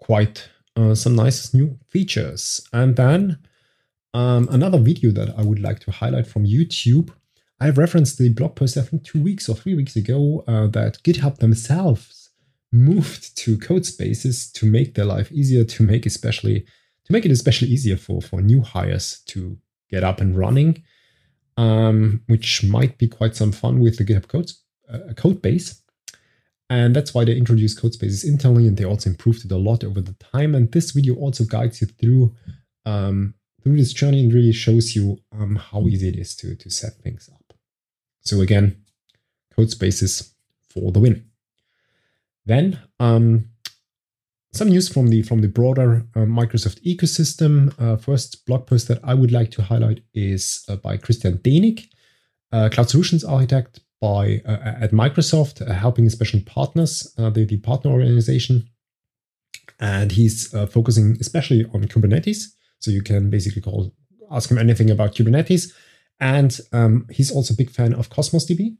Quite 0.00 0.48
uh, 0.74 0.94
some 0.94 1.14
nice 1.14 1.54
new 1.54 1.78
features. 1.88 2.66
And 2.72 2.96
then 2.96 3.38
um, 4.14 4.48
another 4.50 4.78
video 4.78 5.10
that 5.12 5.34
I 5.38 5.42
would 5.42 5.60
like 5.60 5.80
to 5.80 5.90
highlight 5.90 6.26
from 6.26 6.44
YouTube. 6.44 7.10
I 7.60 7.70
referenced 7.70 8.18
the 8.18 8.28
blog 8.30 8.56
post, 8.56 8.76
I 8.76 8.82
think 8.82 9.04
two 9.04 9.22
weeks 9.22 9.48
or 9.48 9.54
three 9.54 9.74
weeks 9.74 9.96
ago, 9.96 10.44
uh, 10.46 10.66
that 10.68 11.02
GitHub 11.02 11.38
themselves 11.38 12.30
moved 12.72 13.36
to 13.36 13.58
code 13.58 13.86
spaces 13.86 14.50
to 14.52 14.66
make 14.66 14.94
their 14.94 15.04
life 15.04 15.30
easier, 15.30 15.64
to 15.64 15.82
make 15.82 16.06
especially 16.06 16.66
to 17.04 17.12
make 17.12 17.24
it 17.24 17.32
especially 17.32 17.68
easier 17.68 17.96
for, 17.96 18.22
for 18.22 18.40
new 18.40 18.62
hires 18.62 19.20
to 19.26 19.58
get 19.90 20.04
up 20.04 20.20
and 20.20 20.36
running, 20.36 20.82
um, 21.56 22.22
which 22.26 22.64
might 22.64 22.96
be 22.98 23.08
quite 23.08 23.34
some 23.34 23.52
fun 23.52 23.80
with 23.80 23.98
the 23.98 24.04
GitHub 24.04 24.28
code, 24.28 24.52
uh, 24.92 25.12
code 25.16 25.42
base. 25.42 25.82
And 26.70 26.96
that's 26.96 27.12
why 27.12 27.24
they 27.24 27.36
introduced 27.36 27.80
code 27.80 27.92
spaces 27.92 28.24
internally 28.24 28.66
and 28.66 28.76
they 28.76 28.84
also 28.84 29.10
improved 29.10 29.44
it 29.44 29.52
a 29.52 29.56
lot 29.56 29.84
over 29.84 30.00
the 30.00 30.14
time. 30.14 30.54
And 30.54 30.70
this 30.72 30.92
video 30.92 31.16
also 31.16 31.44
guides 31.44 31.80
you 31.80 31.88
through 31.88 32.34
um, 32.86 33.34
through 33.62 33.76
this 33.76 33.92
journey 33.92 34.26
it 34.26 34.34
really 34.34 34.52
shows 34.52 34.96
you 34.96 35.18
um, 35.32 35.56
how 35.56 35.82
easy 35.86 36.08
it 36.08 36.16
is 36.16 36.34
to, 36.36 36.54
to 36.56 36.70
set 36.70 36.94
things 36.94 37.28
up. 37.32 37.54
So 38.20 38.40
again, 38.40 38.84
code 39.54 39.70
spaces 39.70 40.34
for 40.68 40.92
the 40.92 41.00
win. 41.00 41.24
Then 42.44 42.80
um, 42.98 43.48
some 44.52 44.68
news 44.68 44.88
from 44.88 45.08
the 45.08 45.22
from 45.22 45.40
the 45.40 45.48
broader 45.48 46.06
uh, 46.14 46.20
Microsoft 46.20 46.82
ecosystem. 46.82 47.72
Uh, 47.80 47.96
first 47.96 48.44
blog 48.46 48.66
post 48.66 48.88
that 48.88 49.00
I 49.02 49.14
would 49.14 49.32
like 49.32 49.50
to 49.52 49.62
highlight 49.62 50.02
is 50.12 50.64
uh, 50.68 50.76
by 50.76 50.96
Christian 50.96 51.38
Dennig, 51.38 51.88
cloud 52.50 52.90
solutions 52.90 53.24
architect 53.24 53.80
by 54.00 54.42
uh, 54.44 54.58
at 54.80 54.90
Microsoft, 54.90 55.62
uh, 55.62 55.72
helping 55.72 56.06
especially 56.06 56.40
partners, 56.40 57.14
uh, 57.16 57.30
the, 57.30 57.44
the 57.44 57.56
partner 57.58 57.92
organization, 57.92 58.68
and 59.78 60.12
he's 60.12 60.48
focusing 60.70 61.16
especially 61.20 61.64
on 61.72 61.84
Kubernetes. 61.84 62.52
So 62.82 62.90
you 62.90 63.02
can 63.02 63.30
basically 63.30 63.62
call 63.62 63.94
ask 64.30 64.50
him 64.50 64.58
anything 64.58 64.90
about 64.90 65.14
Kubernetes. 65.14 65.72
And 66.18 66.58
um, 66.72 67.06
he's 67.10 67.30
also 67.30 67.54
a 67.54 67.56
big 67.56 67.70
fan 67.70 67.94
of 67.94 68.10
Cosmos 68.10 68.46
DB. 68.46 68.76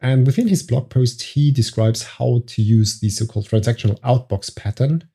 And 0.00 0.26
within 0.26 0.48
his 0.48 0.62
blog 0.62 0.90
post, 0.90 1.22
he 1.22 1.50
describes 1.50 2.02
how 2.02 2.42
to 2.46 2.62
use 2.62 3.00
the 3.00 3.08
so-called 3.08 3.48
transactional 3.48 3.98
outbox 4.00 4.54
pattern, 4.54 5.08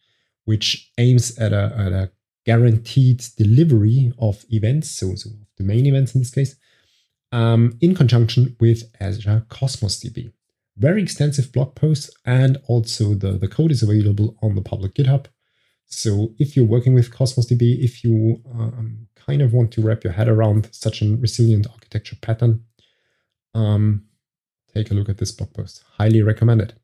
which 0.45 0.91
aims 0.97 1.37
at 1.37 1.53
a, 1.53 1.73
at 1.77 1.91
a 1.91 2.11
guaranteed 2.45 3.23
delivery 3.37 4.11
of 4.17 4.43
events, 4.49 4.89
so, 4.89 5.13
so 5.15 5.29
main 5.59 5.85
events 5.85 6.15
in 6.15 6.21
this 6.21 6.31
case, 6.31 6.55
um, 7.31 7.77
in 7.81 7.93
conjunction 7.93 8.55
with 8.59 8.83
Azure 8.99 9.45
Cosmos 9.49 10.01
DB. 10.03 10.31
very 10.77 11.03
extensive 11.03 11.51
blog 11.51 11.75
post, 11.75 12.09
and 12.25 12.57
also 12.67 13.13
the, 13.13 13.33
the 13.33 13.47
code 13.47 13.71
is 13.71 13.83
available 13.83 14.37
on 14.41 14.55
the 14.55 14.61
public 14.61 14.95
GitHub. 14.95 15.25
So 15.89 16.33
if 16.37 16.55
you're 16.55 16.65
working 16.65 16.93
with 16.93 17.13
Cosmos 17.13 17.47
DB, 17.47 17.83
if 17.83 18.03
you 18.03 18.41
um, 18.53 19.07
kind 19.15 19.41
of 19.41 19.53
want 19.53 19.71
to 19.73 19.81
wrap 19.81 20.03
your 20.03 20.13
head 20.13 20.29
around 20.29 20.69
such 20.71 21.01
a 21.01 21.15
resilient 21.15 21.67
architecture 21.67 22.15
pattern, 22.21 22.63
um, 23.53 24.05
take 24.73 24.91
a 24.91 24.93
look 24.93 25.09
at 25.09 25.17
this 25.17 25.31
blog 25.31 25.53
post. 25.53 25.83
Highly 25.97 26.21
recommended. 26.21 26.75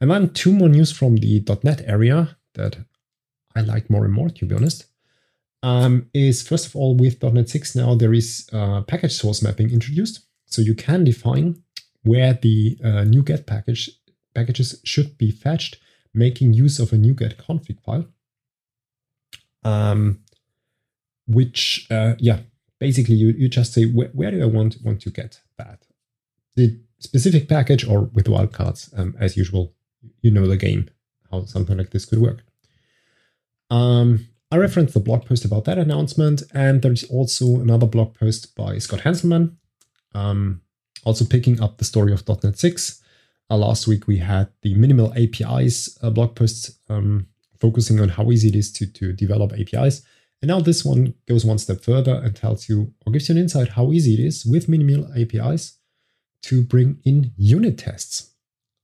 And 0.00 0.10
then 0.10 0.30
two 0.30 0.52
more 0.52 0.68
news 0.68 0.92
from 0.92 1.16
the 1.16 1.42
.NET 1.62 1.82
area 1.86 2.36
that 2.54 2.76
I 3.56 3.62
like 3.62 3.88
more 3.88 4.04
and 4.04 4.12
more, 4.12 4.28
to 4.28 4.46
be 4.46 4.54
honest, 4.54 4.84
um, 5.62 6.10
is 6.12 6.46
first 6.46 6.66
of 6.66 6.76
all 6.76 6.94
with 6.94 7.22
.NET 7.22 7.48
6 7.48 7.74
now 7.74 7.94
there 7.94 8.12
is 8.12 8.46
uh, 8.52 8.82
package 8.82 9.14
source 9.14 9.42
mapping 9.42 9.70
introduced. 9.70 10.20
So 10.44 10.60
you 10.60 10.74
can 10.74 11.04
define 11.04 11.62
where 12.02 12.34
the 12.34 12.78
uh, 12.84 13.04
get 13.22 13.46
package 13.46 13.90
packages 14.34 14.80
should 14.84 15.16
be 15.16 15.30
fetched, 15.30 15.78
making 16.14 16.52
use 16.54 16.78
of 16.78 16.92
a 16.92 16.96
NuGet 16.96 17.36
config 17.36 17.80
file. 17.84 18.06
Um, 19.64 20.20
which, 21.26 21.86
uh, 21.90 22.14
yeah, 22.18 22.40
basically 22.78 23.14
you, 23.14 23.28
you 23.28 23.48
just 23.48 23.72
say, 23.72 23.86
where, 23.86 24.08
where 24.08 24.30
do 24.30 24.42
I 24.42 24.46
want, 24.46 24.76
want 24.82 25.00
to 25.02 25.10
get 25.10 25.40
that? 25.58 25.86
The 26.56 26.78
specific 26.98 27.48
package 27.48 27.86
or 27.86 28.02
with 28.12 28.26
wildcards, 28.26 28.96
um, 28.98 29.16
as 29.18 29.36
usual, 29.36 29.74
you 30.20 30.30
know 30.30 30.46
the 30.46 30.56
game, 30.56 30.90
how 31.30 31.44
something 31.44 31.78
like 31.78 31.90
this 31.90 32.04
could 32.04 32.20
work. 32.20 32.44
Um, 33.70 34.28
I 34.50 34.56
referenced 34.56 34.94
the 34.94 35.00
blog 35.00 35.26
post 35.26 35.44
about 35.44 35.64
that 35.64 35.78
announcement, 35.78 36.42
and 36.52 36.82
there's 36.82 37.04
also 37.04 37.60
another 37.60 37.86
blog 37.86 38.14
post 38.14 38.54
by 38.54 38.78
Scott 38.78 39.00
Hanselman, 39.00 39.56
um, 40.14 40.60
also 41.04 41.24
picking 41.24 41.60
up 41.60 41.78
the 41.78 41.84
story 41.84 42.12
of 42.12 42.26
.NET 42.28 42.58
6. 42.58 43.02
Uh, 43.50 43.56
last 43.56 43.86
week 43.86 44.06
we 44.06 44.18
had 44.18 44.48
the 44.62 44.74
minimal 44.74 45.12
APIs 45.14 45.98
uh, 46.02 46.10
blog 46.10 46.34
post 46.34 46.78
um, 46.88 47.26
focusing 47.58 48.00
on 48.00 48.08
how 48.08 48.30
easy 48.30 48.48
it 48.48 48.56
is 48.56 48.72
to, 48.72 48.86
to 48.86 49.12
develop 49.12 49.52
APIs. 49.52 50.02
And 50.40 50.48
now 50.48 50.60
this 50.60 50.84
one 50.84 51.14
goes 51.26 51.44
one 51.44 51.58
step 51.58 51.82
further 51.82 52.20
and 52.22 52.34
tells 52.34 52.68
you 52.68 52.92
or 53.06 53.12
gives 53.12 53.28
you 53.28 53.34
an 53.34 53.40
insight 53.40 53.68
how 53.68 53.92
easy 53.92 54.14
it 54.14 54.20
is 54.20 54.44
with 54.44 54.68
minimal 54.68 55.10
APIs 55.16 55.78
to 56.42 56.62
bring 56.62 56.98
in 57.04 57.32
unit 57.36 57.78
tests, 57.78 58.34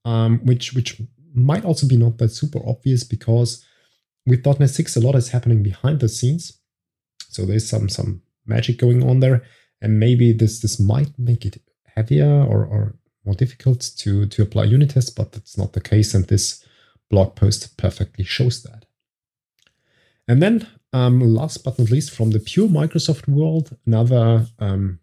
um, 0.05 0.39
which 0.43 0.73
which 0.73 1.01
might 1.33 1.63
also 1.63 1.87
be 1.87 1.97
not 1.97 2.17
that 2.17 2.29
super 2.29 2.59
obvious 2.67 3.03
because 3.03 3.63
with 4.25 4.45
.NET 4.45 4.69
6 4.69 4.95
a 4.95 4.99
lot 4.99 5.15
is 5.15 5.29
happening 5.29 5.63
behind 5.63 5.99
the 5.99 6.09
scenes. 6.09 6.59
So 7.29 7.45
there's 7.45 7.69
some 7.69 7.89
some 7.89 8.21
magic 8.45 8.77
going 8.77 9.07
on 9.07 9.19
there, 9.19 9.43
and 9.81 9.99
maybe 9.99 10.33
this 10.33 10.59
this 10.59 10.79
might 10.79 11.17
make 11.17 11.45
it 11.45 11.61
heavier 11.95 12.43
or, 12.43 12.65
or 12.65 12.95
more 13.25 13.35
difficult 13.35 13.91
to 13.97 14.25
to 14.27 14.41
apply 14.41 14.65
unit 14.65 14.91
tests, 14.91 15.09
but 15.09 15.31
that's 15.31 15.57
not 15.57 15.73
the 15.73 15.81
case, 15.81 16.13
and 16.13 16.25
this 16.25 16.63
blog 17.09 17.35
post 17.35 17.77
perfectly 17.77 18.23
shows 18.23 18.63
that. 18.63 18.85
And 20.27 20.41
then, 20.41 20.67
um, 20.93 21.19
last 21.19 21.63
but 21.63 21.77
not 21.77 21.91
least, 21.91 22.11
from 22.11 22.31
the 22.31 22.39
pure 22.39 22.67
Microsoft 22.67 23.27
world, 23.27 23.77
another 23.85 24.47
um, 24.59 24.99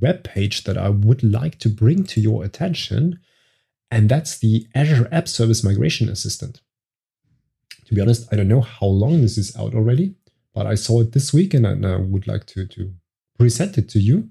web 0.00 0.24
page 0.24 0.64
that 0.64 0.76
I 0.76 0.90
would 0.90 1.22
like 1.22 1.58
to 1.60 1.68
bring 1.68 2.04
to 2.04 2.20
your 2.20 2.44
attention, 2.44 3.20
and 3.90 4.08
that's 4.08 4.38
the 4.38 4.66
Azure 4.74 5.08
App 5.12 5.28
Service 5.28 5.64
Migration 5.64 6.08
Assistant. 6.08 6.60
To 7.86 7.94
be 7.94 8.00
honest, 8.00 8.26
I 8.32 8.36
don't 8.36 8.48
know 8.48 8.60
how 8.60 8.86
long 8.86 9.20
this 9.20 9.38
is 9.38 9.56
out 9.56 9.74
already, 9.74 10.14
but 10.54 10.66
I 10.66 10.74
saw 10.74 11.00
it 11.00 11.12
this 11.12 11.32
week 11.32 11.54
and 11.54 11.66
I 11.66 11.96
would 11.96 12.26
like 12.26 12.46
to, 12.46 12.66
to 12.66 12.92
present 13.38 13.76
it 13.76 13.88
to 13.90 14.00
you. 14.00 14.30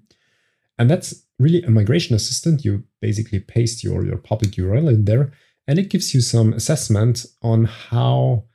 And 0.78 0.90
that's 0.90 1.26
really 1.44 1.62
a 1.64 1.70
migration 1.70 2.16
assistant. 2.16 2.66
You 2.66 2.84
basically 3.02 3.40
paste 3.40 3.84
your, 3.84 4.06
your 4.06 4.18
public 4.18 4.52
URL 4.52 4.90
in 4.90 5.06
there 5.06 5.32
and 5.68 5.80
it 5.80 5.90
gives 5.90 6.14
you 6.14 6.22
some 6.22 6.54
assessment 6.54 7.26
on 7.42 7.66
how, 7.66 8.46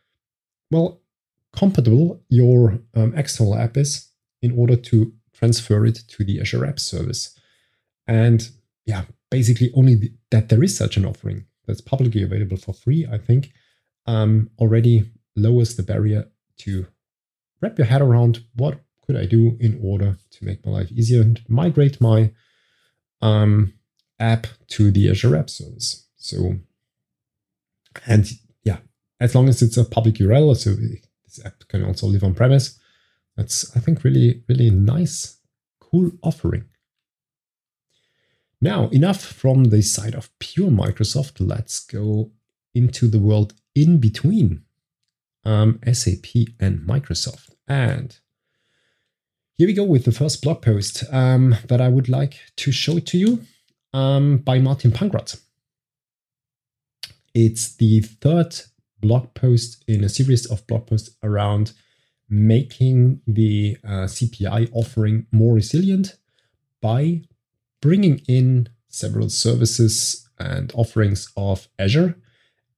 well, 0.71 1.01
compatible 1.57 2.23
your 2.29 2.79
um, 2.95 3.15
external 3.17 3.57
app 3.57 3.77
is 3.77 4.11
in 4.43 4.57
order 4.59 4.77
to 4.77 5.13
transfer 5.33 5.87
it 5.87 6.01
to 6.09 6.25
the 6.25 6.41
Azure 6.41 6.67
App 6.67 6.79
Service. 6.79 7.39
And 8.07 8.49
yeah, 8.87 9.05
basically 9.31 9.71
only 9.75 10.13
that 10.31 10.49
there 10.49 10.63
is 10.63 10.77
such 10.77 10.97
an 10.97 11.05
offering 11.07 11.47
that's 11.67 11.81
publicly 11.81 12.23
available 12.23 12.57
for 12.57 12.73
free, 12.73 13.07
I 13.11 13.19
think, 13.19 13.53
um, 14.07 14.51
already 14.59 15.11
lowers 15.37 15.77
the 15.77 15.83
barrier 15.83 16.27
to 16.59 16.87
wrap 17.61 17.79
your 17.79 17.87
head 17.87 18.03
around 18.03 18.45
what 18.55 18.81
could 19.07 19.17
I 19.17 19.27
do 19.27 19.57
in 19.61 19.81
order 19.83 20.19
to 20.31 20.45
make 20.45 20.65
my 20.65 20.73
life 20.73 20.93
easier 20.93 21.23
and 21.23 21.41
migrate 21.49 22.01
my 22.01 22.33
um, 23.21 23.75
app 24.19 24.47
to 24.69 24.91
the 24.91 25.11
Azure 25.11 25.37
App 25.37 25.51
Service. 25.51 26.07
So, 26.17 26.55
and 28.07 28.29
yeah, 28.65 28.79
as 29.21 29.35
long 29.35 29.49
as 29.49 29.63
it's 29.63 29.77
a 29.77 29.85
public 29.85 30.17
URL, 30.17 30.57
so 30.57 30.71
this 30.75 31.45
app 31.45 31.67
can 31.69 31.85
also 31.85 32.07
live 32.07 32.25
on 32.25 32.35
premise. 32.35 32.79
That's, 33.37 33.75
I 33.77 33.81
think, 33.81 34.03
really, 34.03 34.43
really 34.49 34.71
nice, 34.71 35.39
cool 35.81 36.11
offering. 36.23 36.65
Now, 38.61 38.89
enough 38.89 39.23
from 39.23 39.65
the 39.65 39.83
side 39.83 40.15
of 40.15 40.37
pure 40.41 40.71
Microsoft. 40.71 41.37
Let's 41.39 41.79
go 41.79 42.33
into 42.75 43.07
the 43.07 43.21
world 43.21 43.55
in 43.75 43.99
between 43.99 44.63
um, 45.45 45.79
SAP 45.93 46.27
and 46.59 46.81
Microsoft. 46.81 47.51
And 47.69 48.19
here 49.59 49.67
we 49.67 49.73
go 49.73 49.83
with 49.83 50.05
the 50.05 50.13
first 50.13 50.41
blog 50.41 50.63
post 50.63 51.03
um, 51.13 51.57
that 51.67 51.81
I 51.81 51.89
would 51.89 52.09
like 52.09 52.39
to 52.59 52.71
show 52.71 52.97
it 52.97 53.07
to 53.07 53.19
you 53.19 53.41
um, 53.93 54.39
by 54.39 54.61
Martin 54.61 54.93
Pankraz. 54.93 55.41
It's 57.35 57.75
the 57.75 58.01
third 58.01 58.55
blog 59.01 59.35
post 59.35 59.83
in 59.89 60.05
a 60.05 60.09
series 60.09 60.47
of 60.47 60.65
blog 60.69 60.87
posts 60.87 61.11
around 61.25 61.73
making 62.31 63.21
the 63.27 63.77
uh, 63.83 64.07
CPI 64.07 64.71
offering 64.73 65.27
more 65.33 65.55
resilient 65.55 66.17
by 66.81 67.23
bringing 67.83 68.21
in 68.29 68.69
several 68.87 69.29
services 69.29 70.29
and 70.39 70.71
offerings 70.77 71.33
of 71.37 71.67
Azure. 71.81 72.15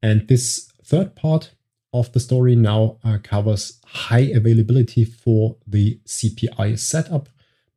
And 0.02 0.26
this 0.28 0.72
third 0.82 1.14
part 1.14 1.50
of 1.92 2.12
the 2.12 2.20
story 2.20 2.54
now 2.54 2.98
uh, 3.04 3.18
covers 3.22 3.80
high 3.84 4.30
availability 4.34 5.04
for 5.04 5.56
the 5.66 5.98
CPI 6.06 6.78
setup, 6.78 7.28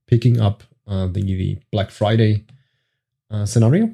picking 0.07 0.39
up 0.39 0.63
uh, 0.87 1.07
the, 1.07 1.21
the, 1.21 1.59
Black 1.71 1.89
Friday 1.89 2.45
uh, 3.31 3.45
scenario. 3.45 3.93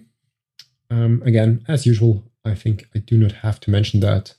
Um, 0.89 1.21
again, 1.25 1.63
as 1.67 1.85
usual, 1.85 2.23
I 2.43 2.55
think 2.55 2.85
I 2.95 2.99
do 2.99 3.17
not 3.17 3.31
have 3.31 3.59
to 3.61 3.71
mention 3.71 3.99
that 4.01 4.33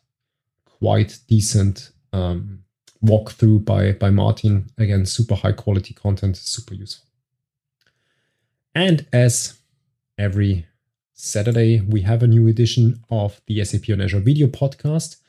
quite 0.64 1.18
decent 1.28 1.90
um, 2.12 2.64
walkthrough 3.04 3.64
by, 3.64 3.92
by 3.92 4.10
Martin. 4.10 4.68
Again, 4.76 5.06
super 5.06 5.36
high 5.36 5.52
quality 5.52 5.94
content, 5.94 6.36
super 6.36 6.74
useful. 6.74 7.06
And 8.74 9.06
as 9.12 9.58
every 10.18 10.66
Saturday, 11.14 11.80
we 11.80 12.02
have 12.02 12.22
a 12.22 12.26
new 12.26 12.46
edition 12.46 13.02
of 13.10 13.40
the 13.46 13.64
SAP 13.64 13.90
on 13.90 14.00
Azure 14.00 14.20
video 14.20 14.46
podcast 14.46 15.19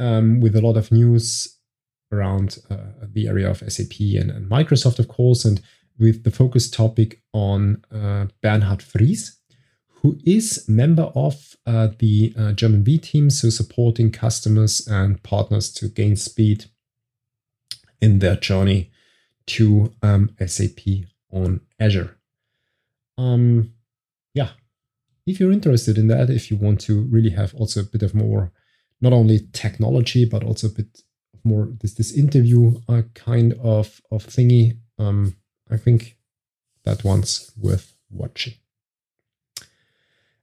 um, 0.00 0.40
with 0.40 0.56
a 0.56 0.60
lot 0.60 0.76
of 0.76 0.92
news 0.92 1.58
around 2.12 2.58
uh, 2.70 2.76
the 3.12 3.28
area 3.28 3.50
of 3.50 3.58
SAP 3.58 4.00
and, 4.00 4.30
and, 4.30 4.50
Microsoft, 4.50 4.98
of 4.98 5.08
course, 5.08 5.44
and 5.44 5.60
with 5.98 6.24
the 6.24 6.30
focus 6.30 6.70
topic 6.70 7.20
on 7.32 7.82
uh, 7.92 8.26
Bernhard 8.42 8.82
Fries, 8.82 9.38
who 10.02 10.18
is 10.24 10.68
member 10.68 11.10
of 11.14 11.56
uh, 11.66 11.88
the 11.98 12.34
uh, 12.38 12.52
German 12.52 12.84
V 12.84 12.98
team, 12.98 13.30
so 13.30 13.48
supporting 13.50 14.10
customers 14.10 14.86
and 14.86 15.22
partners 15.22 15.72
to 15.72 15.88
gain 15.88 16.16
speed 16.16 16.66
in 18.00 18.18
their 18.18 18.36
journey 18.36 18.90
to 19.46 19.92
um, 20.02 20.30
SAP 20.44 20.80
on 21.30 21.60
Azure. 21.80 22.16
Um, 23.16 23.72
yeah, 24.34 24.50
if 25.26 25.40
you're 25.40 25.52
interested 25.52 25.96
in 25.96 26.08
that, 26.08 26.28
if 26.28 26.50
you 26.50 26.56
want 26.56 26.80
to 26.82 27.02
really 27.02 27.30
have 27.30 27.54
also 27.54 27.80
a 27.80 27.84
bit 27.84 28.02
of 28.02 28.14
more, 28.14 28.52
not 29.00 29.12
only 29.12 29.48
technology, 29.52 30.24
but 30.24 30.44
also 30.44 30.68
a 30.68 30.70
bit 30.70 31.02
more 31.44 31.68
this 31.80 31.94
this 31.94 32.12
interview 32.12 32.72
uh, 32.88 33.02
kind 33.14 33.52
of 33.62 34.00
of 34.10 34.26
thingy, 34.26 34.78
um, 34.98 35.36
I 35.70 35.76
think 35.76 36.16
that 36.84 37.04
one's 37.04 37.52
worth 37.56 37.94
watching. 38.10 38.54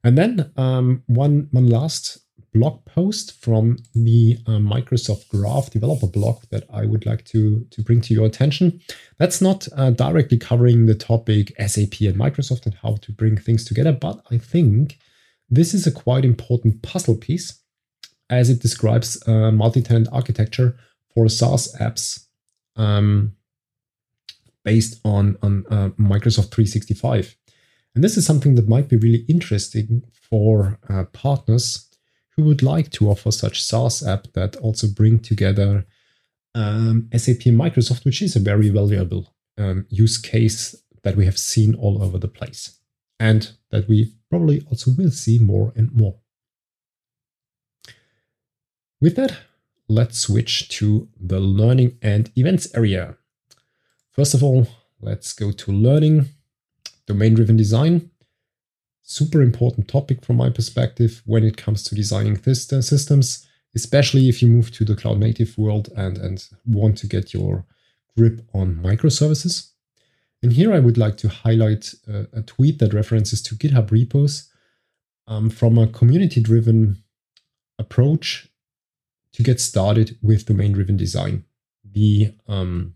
And 0.03 0.17
then 0.17 0.51
um, 0.57 1.03
one 1.07 1.47
one 1.51 1.69
last 1.69 2.19
blog 2.53 2.83
post 2.85 3.41
from 3.41 3.77
the 3.95 4.37
uh, 4.45 4.51
Microsoft 4.51 5.29
Graph 5.29 5.69
developer 5.69 6.07
blog 6.07 6.43
that 6.49 6.65
I 6.71 6.85
would 6.85 7.05
like 7.05 7.23
to, 7.25 7.65
to 7.71 7.81
bring 7.81 8.01
to 8.01 8.13
your 8.13 8.25
attention. 8.25 8.81
That's 9.17 9.41
not 9.41 9.67
uh, 9.77 9.91
directly 9.91 10.37
covering 10.37 10.85
the 10.85 10.95
topic 10.95 11.53
SAP 11.59 12.01
and 12.01 12.17
Microsoft 12.17 12.65
and 12.65 12.75
how 12.75 12.97
to 13.03 13.11
bring 13.11 13.37
things 13.37 13.63
together, 13.63 13.93
but 13.93 14.21
I 14.31 14.37
think 14.37 14.99
this 15.49 15.73
is 15.73 15.87
a 15.87 15.91
quite 15.91 16.25
important 16.25 16.81
puzzle 16.81 17.15
piece 17.15 17.61
as 18.31 18.49
it 18.49 18.61
describes 18.61 19.21
uh, 19.27 19.51
multi-tenant 19.51 20.07
architecture 20.11 20.75
for 21.13 21.27
SaaS 21.27 21.75
apps 21.79 22.25
um, 22.77 23.35
based 24.63 24.99
on, 25.05 25.37
on 25.43 25.65
uh, 25.69 25.89
Microsoft 25.99 26.51
365. 26.51 27.35
And 27.93 28.03
this 28.03 28.17
is 28.17 28.25
something 28.25 28.55
that 28.55 28.69
might 28.69 28.87
be 28.87 28.95
really 28.95 29.25
interesting 29.27 30.03
for 30.13 30.79
uh, 30.89 31.03
partners 31.11 31.89
who 32.35 32.43
would 32.43 32.63
like 32.63 32.89
to 32.91 33.09
offer 33.09 33.31
such 33.31 33.61
SaaS 33.61 34.05
app 34.05 34.27
that 34.33 34.55
also 34.57 34.87
bring 34.87 35.19
together 35.19 35.85
um, 36.55 37.09
SAP 37.15 37.45
and 37.45 37.59
Microsoft, 37.59 38.05
which 38.05 38.21
is 38.21 38.35
a 38.35 38.39
very 38.39 38.69
valuable 38.69 39.33
um, 39.57 39.85
use 39.89 40.17
case 40.17 40.75
that 41.03 41.17
we 41.17 41.25
have 41.25 41.37
seen 41.37 41.75
all 41.75 42.01
over 42.01 42.17
the 42.17 42.27
place 42.27 42.77
and 43.19 43.51
that 43.71 43.87
we 43.87 44.13
probably 44.29 44.65
also 44.69 44.91
will 44.97 45.11
see 45.11 45.37
more 45.37 45.73
and 45.75 45.91
more. 45.91 46.15
With 49.01 49.15
that, 49.15 49.35
let's 49.89 50.19
switch 50.19 50.69
to 50.77 51.09
the 51.19 51.39
learning 51.39 51.97
and 52.03 52.31
events 52.35 52.67
area. 52.75 53.17
First 54.11 54.35
of 54.35 54.43
all, 54.43 54.67
let's 55.01 55.33
go 55.33 55.51
to 55.51 55.71
learning, 55.71 56.29
domain 57.07 57.33
driven 57.33 57.57
design. 57.57 58.11
Super 59.01 59.41
important 59.41 59.87
topic 59.87 60.23
from 60.23 60.37
my 60.37 60.51
perspective 60.51 61.23
when 61.25 61.43
it 61.43 61.57
comes 61.57 61.83
to 61.85 61.95
designing 61.95 62.37
systems, 62.43 63.47
especially 63.75 64.29
if 64.29 64.39
you 64.39 64.47
move 64.47 64.71
to 64.71 64.85
the 64.85 64.95
cloud 64.95 65.17
native 65.17 65.57
world 65.57 65.89
and, 65.97 66.19
and 66.19 66.47
want 66.67 66.95
to 66.99 67.07
get 67.07 67.33
your 67.33 67.65
grip 68.15 68.47
on 68.53 68.75
microservices. 68.75 69.71
And 70.43 70.53
here 70.53 70.71
I 70.71 70.79
would 70.79 70.99
like 70.99 71.17
to 71.17 71.27
highlight 71.27 71.95
a, 72.07 72.27
a 72.33 72.41
tweet 72.43 72.77
that 72.79 72.93
references 72.93 73.41
to 73.43 73.55
GitHub 73.55 73.89
repos 73.89 74.47
um, 75.27 75.49
from 75.49 75.79
a 75.79 75.87
community 75.87 76.39
driven 76.39 77.03
approach 77.79 78.50
to 79.33 79.43
get 79.43 79.59
started 79.59 80.17
with 80.21 80.45
domain 80.45 80.73
driven 80.73 80.97
design. 80.97 81.45
The, 81.83 82.33
um, 82.47 82.95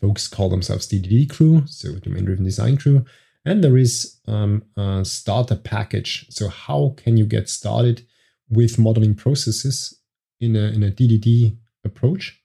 folks 0.00 0.28
call 0.28 0.48
themselves 0.48 0.86
DDD 0.86 1.30
crew, 1.30 1.62
so 1.66 1.98
domain 1.98 2.24
driven 2.24 2.44
design 2.44 2.76
crew. 2.76 3.04
And 3.44 3.62
there 3.62 3.76
is 3.76 4.18
um, 4.26 4.64
a 4.76 5.04
starter 5.04 5.54
package. 5.54 6.26
So, 6.30 6.48
how 6.48 6.94
can 6.96 7.16
you 7.16 7.26
get 7.26 7.48
started 7.48 8.04
with 8.48 8.78
modeling 8.78 9.14
processes 9.14 10.00
in 10.40 10.56
a, 10.56 10.64
in 10.72 10.82
a 10.82 10.90
DDD 10.90 11.56
approach? 11.84 12.42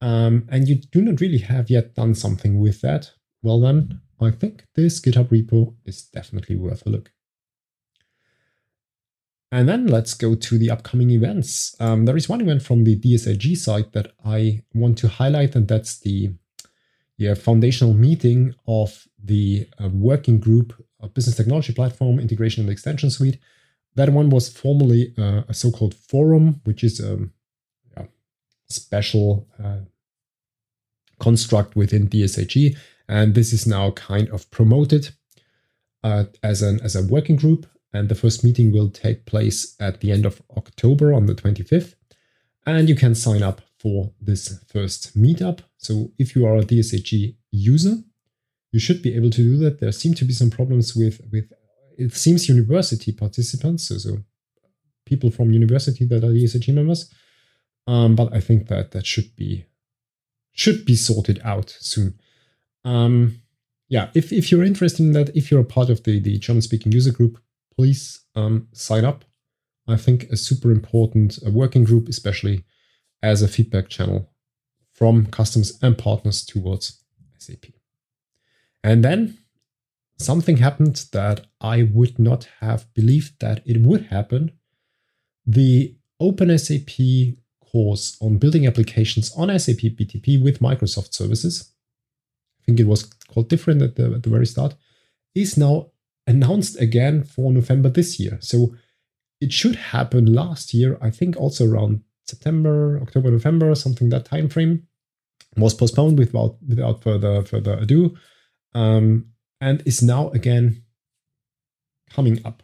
Um, 0.00 0.46
and 0.50 0.68
you 0.68 0.76
do 0.76 1.02
not 1.02 1.20
really 1.20 1.38
have 1.38 1.68
yet 1.70 1.94
done 1.94 2.14
something 2.14 2.58
with 2.58 2.80
that. 2.80 3.12
Well, 3.42 3.60
then 3.60 4.00
I 4.20 4.30
think 4.30 4.64
this 4.74 5.00
GitHub 5.00 5.28
repo 5.28 5.74
is 5.84 6.04
definitely 6.04 6.56
worth 6.56 6.86
a 6.86 6.90
look. 6.90 7.12
And 9.52 9.68
then 9.68 9.86
let's 9.86 10.14
go 10.14 10.34
to 10.34 10.58
the 10.58 10.70
upcoming 10.70 11.10
events. 11.10 11.76
Um, 11.78 12.04
there 12.04 12.16
is 12.16 12.28
one 12.28 12.40
event 12.40 12.62
from 12.62 12.84
the 12.84 12.98
DSAG 12.98 13.56
site 13.56 13.92
that 13.92 14.12
I 14.24 14.62
want 14.74 14.98
to 14.98 15.08
highlight, 15.08 15.54
and 15.54 15.68
that's 15.68 15.98
the 15.98 16.32
yeah, 17.16 17.34
foundational 17.34 17.94
meeting 17.94 18.54
of 18.66 19.06
the 19.22 19.68
uh, 19.82 19.88
working 19.88 20.38
group 20.38 20.72
of 21.00 21.14
Business 21.14 21.36
Technology 21.36 21.72
Platform 21.72 22.18
Integration 22.18 22.62
and 22.62 22.70
Extension 22.70 23.10
Suite. 23.10 23.38
That 23.94 24.10
one 24.10 24.30
was 24.30 24.48
formerly 24.48 25.14
uh, 25.16 25.42
a 25.48 25.54
so 25.54 25.70
called 25.70 25.94
forum, 25.94 26.60
which 26.64 26.84
is 26.84 27.00
a 27.00 27.14
um, 27.14 27.32
yeah, 27.96 28.06
special 28.68 29.46
uh, 29.62 29.78
construct 31.18 31.76
within 31.76 32.08
DSAG. 32.08 32.76
And 33.08 33.34
this 33.34 33.52
is 33.52 33.66
now 33.66 33.92
kind 33.92 34.28
of 34.30 34.50
promoted 34.50 35.10
uh, 36.02 36.24
as, 36.42 36.62
an, 36.62 36.80
as 36.82 36.96
a 36.96 37.02
working 37.02 37.36
group 37.36 37.66
and 37.96 38.08
the 38.08 38.14
first 38.14 38.44
meeting 38.44 38.72
will 38.72 38.90
take 38.90 39.26
place 39.26 39.74
at 39.80 40.00
the 40.00 40.12
end 40.12 40.26
of 40.26 40.42
October 40.56 41.14
on 41.14 41.26
the 41.26 41.34
25th. 41.34 41.94
And 42.66 42.88
you 42.88 42.94
can 42.94 43.14
sign 43.14 43.42
up 43.42 43.60
for 43.78 44.12
this 44.20 44.62
first 44.68 45.16
meetup. 45.16 45.60
So 45.78 46.12
if 46.18 46.34
you 46.34 46.46
are 46.46 46.56
a 46.56 46.62
DSAG 46.62 47.36
user, 47.50 47.96
you 48.72 48.80
should 48.80 49.02
be 49.02 49.14
able 49.14 49.30
to 49.30 49.42
do 49.42 49.56
that. 49.58 49.80
There 49.80 49.92
seem 49.92 50.14
to 50.14 50.24
be 50.24 50.32
some 50.32 50.50
problems 50.50 50.94
with, 50.94 51.20
with 51.32 51.50
it 51.96 52.12
seems 52.12 52.48
university 52.48 53.12
participants, 53.12 53.88
so, 53.88 53.98
so 53.98 54.18
people 55.06 55.30
from 55.30 55.52
university 55.52 56.04
that 56.06 56.24
are 56.24 56.32
DSAG 56.32 56.74
members. 56.74 57.12
Um, 57.86 58.16
but 58.16 58.34
I 58.34 58.40
think 58.40 58.68
that 58.68 58.90
that 58.90 59.06
should 59.06 59.34
be 59.36 59.64
should 60.52 60.84
be 60.84 60.96
sorted 60.96 61.38
out 61.44 61.76
soon. 61.80 62.18
Um, 62.84 63.42
yeah, 63.88 64.10
if, 64.14 64.32
if 64.32 64.50
you're 64.50 64.64
interested 64.64 65.02
in 65.02 65.12
that, 65.12 65.36
if 65.36 65.50
you're 65.50 65.60
a 65.60 65.64
part 65.64 65.90
of 65.90 66.02
the, 66.04 66.18
the 66.18 66.38
German 66.38 66.62
speaking 66.62 66.92
user 66.92 67.12
group, 67.12 67.38
please 67.76 68.24
um, 68.34 68.68
sign 68.72 69.04
up. 69.04 69.24
I 69.88 69.96
think 69.96 70.24
a 70.24 70.36
super 70.36 70.70
important 70.70 71.38
a 71.44 71.50
working 71.50 71.84
group, 71.84 72.08
especially 72.08 72.64
as 73.22 73.42
a 73.42 73.48
feedback 73.48 73.88
channel 73.88 74.30
from 74.92 75.26
customers 75.26 75.78
and 75.82 75.96
partners 75.96 76.44
towards 76.44 77.04
SAP. 77.38 77.66
And 78.82 79.04
then 79.04 79.38
something 80.18 80.56
happened 80.56 81.06
that 81.12 81.46
I 81.60 81.82
would 81.82 82.18
not 82.18 82.48
have 82.60 82.92
believed 82.94 83.40
that 83.40 83.62
it 83.66 83.80
would 83.82 84.06
happen. 84.06 84.52
The 85.46 85.96
OpenSAP 86.20 87.36
course 87.60 88.16
on 88.20 88.38
building 88.38 88.66
applications 88.66 89.32
on 89.36 89.48
SAP 89.58 89.76
BTP 89.76 90.42
with 90.42 90.60
Microsoft 90.60 91.12
services, 91.12 91.72
I 92.60 92.64
think 92.64 92.80
it 92.80 92.86
was 92.86 93.04
called 93.04 93.48
different 93.48 93.82
at 93.82 93.96
the, 93.96 94.14
at 94.14 94.22
the 94.22 94.30
very 94.30 94.46
start, 94.46 94.74
is 95.34 95.56
now 95.56 95.90
announced 96.26 96.80
again 96.80 97.22
for 97.22 97.52
November 97.52 97.88
this 97.88 98.18
year. 98.18 98.38
So 98.40 98.74
it 99.40 99.52
should 99.52 99.76
happen 99.76 100.32
last 100.32 100.74
year, 100.74 100.98
I 101.00 101.10
think 101.10 101.36
also 101.36 101.68
around 101.68 102.02
September, 102.26 102.98
October, 103.00 103.30
November, 103.30 103.74
something 103.74 104.08
that 104.10 104.24
time 104.24 104.48
frame 104.48 104.86
was 105.56 105.74
postponed 105.74 106.18
without 106.18 106.56
without 106.66 107.02
further 107.02 107.42
further 107.42 107.74
ado, 107.74 108.16
um, 108.74 109.26
and 109.60 109.82
is 109.86 110.02
now 110.02 110.30
again 110.30 110.82
coming 112.10 112.44
up. 112.44 112.62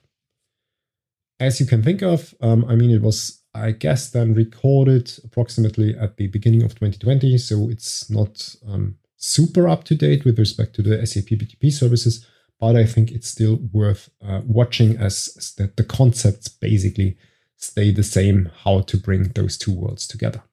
As 1.40 1.60
you 1.60 1.66
can 1.66 1.82
think 1.82 2.02
of, 2.02 2.34
um, 2.40 2.64
I 2.66 2.74
mean, 2.74 2.90
it 2.90 3.02
was 3.02 3.42
I 3.54 3.72
guess 3.72 4.10
then 4.10 4.34
recorded 4.34 5.12
approximately 5.24 5.96
at 5.96 6.16
the 6.16 6.26
beginning 6.26 6.62
of 6.62 6.74
2020, 6.74 7.36
so 7.38 7.68
it's 7.68 8.10
not 8.10 8.54
um, 8.66 8.96
super 9.16 9.68
up 9.68 9.84
to 9.84 9.94
date 9.94 10.24
with 10.24 10.38
respect 10.38 10.74
to 10.76 10.82
the 10.82 11.06
SAP 11.06 11.26
BTP 11.26 11.70
services 11.72 12.26
but 12.62 12.76
I 12.76 12.86
think 12.86 13.10
it's 13.10 13.28
still 13.28 13.58
worth 13.72 14.08
uh, 14.24 14.40
watching 14.46 14.96
as, 14.96 15.52
the, 15.58 15.72
the 15.76 15.82
concepts 15.82 16.46
basically 16.46 17.16
stay 17.56 17.90
the 17.90 18.04
same 18.04 18.52
how 18.62 18.82
to 18.82 18.96
bring 18.96 19.30
those 19.30 19.58
two 19.58 19.74
worlds 19.74 20.06
together. 20.06 20.44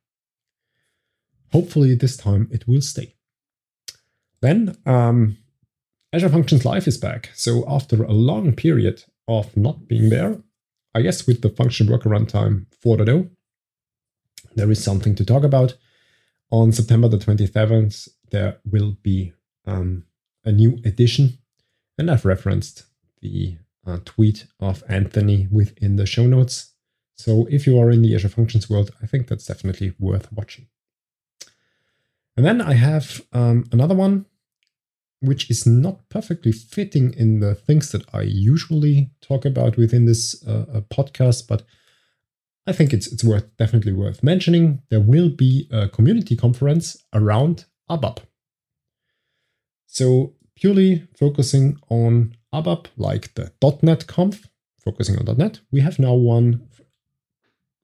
Hopefully, 1.51 1.93
this 1.93 2.17
time 2.17 2.49
it 2.51 2.67
will 2.67 2.81
stay. 2.81 3.13
Then, 4.41 4.75
um, 4.87 5.37
Azure 6.11 6.29
Functions 6.29 6.65
Live 6.65 6.87
is 6.87 6.97
back. 6.97 7.29
So, 7.35 7.63
after 7.67 8.01
a 8.01 8.11
long 8.11 8.55
period 8.55 9.03
of 9.27 9.55
not 9.55 9.87
being 9.87 10.09
there, 10.09 10.39
I 10.95 11.03
guess 11.03 11.27
with 11.27 11.43
the 11.43 11.49
function 11.49 11.91
worker 11.91 12.09
runtime 12.09 12.65
4.0, 12.83 13.29
there 14.55 14.71
is 14.71 14.83
something 14.83 15.13
to 15.13 15.23
talk 15.23 15.43
about. 15.43 15.75
On 16.49 16.71
September 16.71 17.07
the 17.07 17.17
27th, 17.19 18.09
there 18.31 18.57
will 18.65 18.97
be 19.03 19.33
um, 19.67 20.05
a 20.43 20.51
new 20.51 20.79
edition 20.83 21.37
and 21.99 22.09
I've 22.09 22.25
referenced 22.25 22.85
the 23.21 23.57
uh, 23.85 23.97
tweet 24.05 24.47
of 24.59 24.83
Anthony 24.87 25.47
within 25.51 25.97
the 25.97 26.05
show 26.05 26.25
notes. 26.25 26.73
So 27.15 27.45
if 27.51 27.67
you 27.67 27.77
are 27.77 27.91
in 27.91 28.01
the 28.01 28.15
Azure 28.15 28.29
Functions 28.29 28.69
world, 28.69 28.91
I 29.03 29.05
think 29.05 29.27
that's 29.27 29.45
definitely 29.45 29.93
worth 29.99 30.31
watching. 30.31 30.67
And 32.37 32.45
then 32.45 32.61
I 32.61 32.73
have 32.75 33.21
um, 33.33 33.65
another 33.73 33.95
one, 33.95 34.25
which 35.19 35.51
is 35.51 35.67
not 35.67 36.07
perfectly 36.07 36.53
fitting 36.53 37.13
in 37.15 37.41
the 37.41 37.53
things 37.53 37.91
that 37.91 38.05
I 38.15 38.21
usually 38.21 39.11
talk 39.19 39.43
about 39.43 39.75
within 39.75 40.05
this 40.05 40.41
uh, 40.47 40.65
uh 40.73 40.81
podcast, 40.81 41.49
but 41.49 41.63
I 42.65 42.71
think 42.71 42.93
it's 42.93 43.07
it's 43.11 43.25
worth 43.25 43.57
definitely 43.57 43.91
worth 43.91 44.23
mentioning. 44.23 44.83
There 44.89 45.01
will 45.01 45.29
be 45.29 45.67
a 45.69 45.89
community 45.89 46.37
conference 46.37 46.95
around 47.13 47.65
ABAP. 47.89 48.19
So 49.87 50.35
purely 50.59 51.07
focusing 51.17 51.77
on 51.89 52.35
ABAP, 52.53 52.87
like 52.97 53.33
the 53.35 53.51
.NET 53.81 54.07
Conf, 54.07 54.47
focusing 54.83 55.17
on 55.17 55.37
.NET. 55.37 55.59
We 55.71 55.81
have 55.81 55.99
now 55.99 56.13
one 56.13 56.67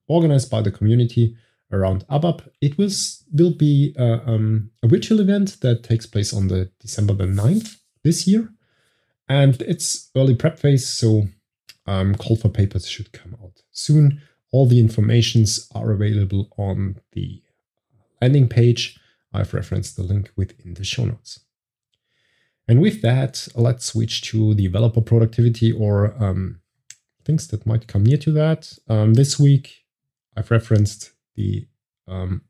organized 0.07 0.51
by 0.51 0.61
the 0.61 0.71
community 0.71 1.35
around 1.71 2.05
ABAP. 2.07 2.47
It 2.61 2.77
will, 2.77 3.51
be 3.51 3.95
uh, 3.97 4.19
um, 4.25 4.71
a 4.83 4.87
virtual 4.87 5.19
event 5.19 5.61
that 5.61 5.83
takes 5.83 6.05
place 6.05 6.33
on 6.33 6.47
the 6.47 6.71
December 6.79 7.13
the 7.13 7.25
9th 7.25 7.77
this 8.03 8.27
year. 8.27 8.49
And 9.27 9.61
it's 9.61 10.11
early 10.15 10.35
prep 10.35 10.59
phase, 10.59 10.87
so 10.87 11.23
um, 11.87 12.15
call 12.15 12.35
for 12.35 12.49
papers 12.49 12.87
should 12.87 13.11
come 13.11 13.35
out 13.41 13.63
soon. 13.71 14.21
All 14.51 14.67
the 14.67 14.79
informations 14.79 15.67
are 15.73 15.91
available 15.91 16.49
on 16.57 16.97
the 17.13 17.41
landing 18.21 18.47
page. 18.47 18.99
I've 19.33 19.53
referenced 19.53 19.95
the 19.95 20.03
link 20.03 20.31
within 20.35 20.75
the 20.75 20.83
show 20.83 21.05
notes. 21.05 21.44
And 22.67 22.81
with 22.81 23.01
that, 23.01 23.47
let's 23.55 23.85
switch 23.85 24.23
to 24.29 24.55
developer 24.55 25.01
productivity 25.01 25.71
or 25.71 26.15
um, 26.23 26.61
things 27.23 27.47
that 27.49 27.65
might 27.65 27.87
come 27.87 28.03
near 28.03 28.17
to 28.17 28.31
that. 28.31 28.73
Um, 28.87 29.13
this 29.13 29.39
week, 29.39 29.85
I've 30.35 30.51
referenced 30.51 31.11
the 31.35 31.67
um, 32.07 32.41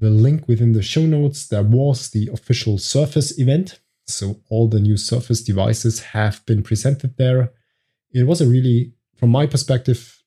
the 0.00 0.10
link 0.10 0.46
within 0.46 0.72
the 0.72 0.82
show 0.82 1.02
notes. 1.02 1.46
There 1.46 1.62
was 1.62 2.10
the 2.10 2.30
official 2.32 2.78
Surface 2.78 3.38
event. 3.38 3.80
So 4.06 4.40
all 4.48 4.68
the 4.68 4.80
new 4.80 4.96
Surface 4.96 5.42
devices 5.42 6.00
have 6.00 6.44
been 6.46 6.62
presented 6.62 7.16
there. 7.16 7.52
It 8.12 8.26
was 8.26 8.40
a 8.40 8.46
really, 8.46 8.92
from 9.16 9.30
my 9.30 9.46
perspective, 9.46 10.22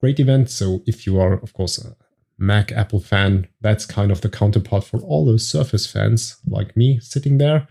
great 0.00 0.18
event. 0.18 0.50
So 0.50 0.82
if 0.86 1.06
you 1.06 1.20
are, 1.20 1.34
of 1.34 1.52
course, 1.52 1.78
a 1.78 1.96
Mac 2.38 2.72
Apple 2.72 3.00
fan, 3.00 3.48
that's 3.60 3.86
kind 3.86 4.10
of 4.10 4.20
the 4.20 4.28
counterpart 4.28 4.84
for 4.84 4.98
all 5.00 5.24
those 5.24 5.48
Surface 5.48 5.86
fans 5.86 6.36
like 6.46 6.76
me 6.76 6.98
sitting 7.00 7.38
there 7.38 7.68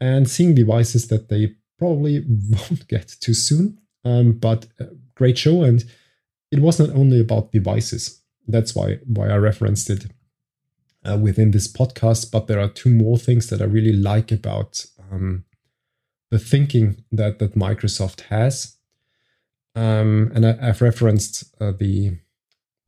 and 0.00 0.28
seeing 0.28 0.54
devices 0.54 1.08
that 1.08 1.28
they 1.28 1.54
probably 1.78 2.24
won't 2.50 2.86
get 2.88 3.08
too 3.20 3.34
soon. 3.34 3.78
Um, 4.04 4.32
but 4.32 4.66
great 5.14 5.38
show, 5.38 5.62
and 5.62 5.84
it 6.50 6.60
was 6.60 6.78
not 6.78 6.90
only 6.90 7.20
about 7.20 7.52
devices. 7.52 8.22
That's 8.46 8.74
why 8.74 8.98
why 9.04 9.28
I 9.28 9.36
referenced 9.36 9.90
it 9.90 10.06
uh, 11.04 11.18
within 11.18 11.50
this 11.50 11.70
podcast. 11.70 12.30
But 12.30 12.46
there 12.46 12.60
are 12.60 12.68
two 12.68 12.90
more 12.90 13.18
things 13.18 13.48
that 13.48 13.60
I 13.60 13.64
really 13.64 13.92
like 13.92 14.30
about 14.32 14.86
um, 15.10 15.44
the 16.30 16.38
thinking 16.38 17.04
that 17.12 17.38
that 17.38 17.54
Microsoft 17.54 18.22
has. 18.22 18.76
Um, 19.74 20.32
and 20.34 20.46
I, 20.46 20.52
have 20.64 20.82
referenced 20.82 21.54
uh, 21.60 21.72
the 21.72 22.18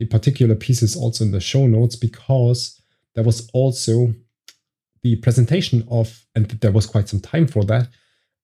the 0.00 0.06
particular 0.06 0.54
pieces 0.54 0.96
also 0.96 1.24
in 1.24 1.30
the 1.30 1.40
show 1.40 1.66
notes 1.66 1.94
because 1.94 2.80
there 3.14 3.22
was 3.22 3.48
also 3.52 4.14
the 5.02 5.16
presentation 5.16 5.86
of, 5.90 6.24
and 6.34 6.46
there 6.46 6.72
was 6.72 6.86
quite 6.86 7.08
some 7.08 7.20
time 7.20 7.46
for 7.46 7.64
that, 7.64 7.88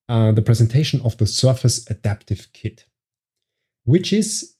uh, 0.07 0.31
the 0.31 0.41
presentation 0.41 1.01
of 1.01 1.17
the 1.17 1.25
Surface 1.25 1.89
Adaptive 1.89 2.47
Kit, 2.53 2.85
which 3.85 4.13
is 4.13 4.55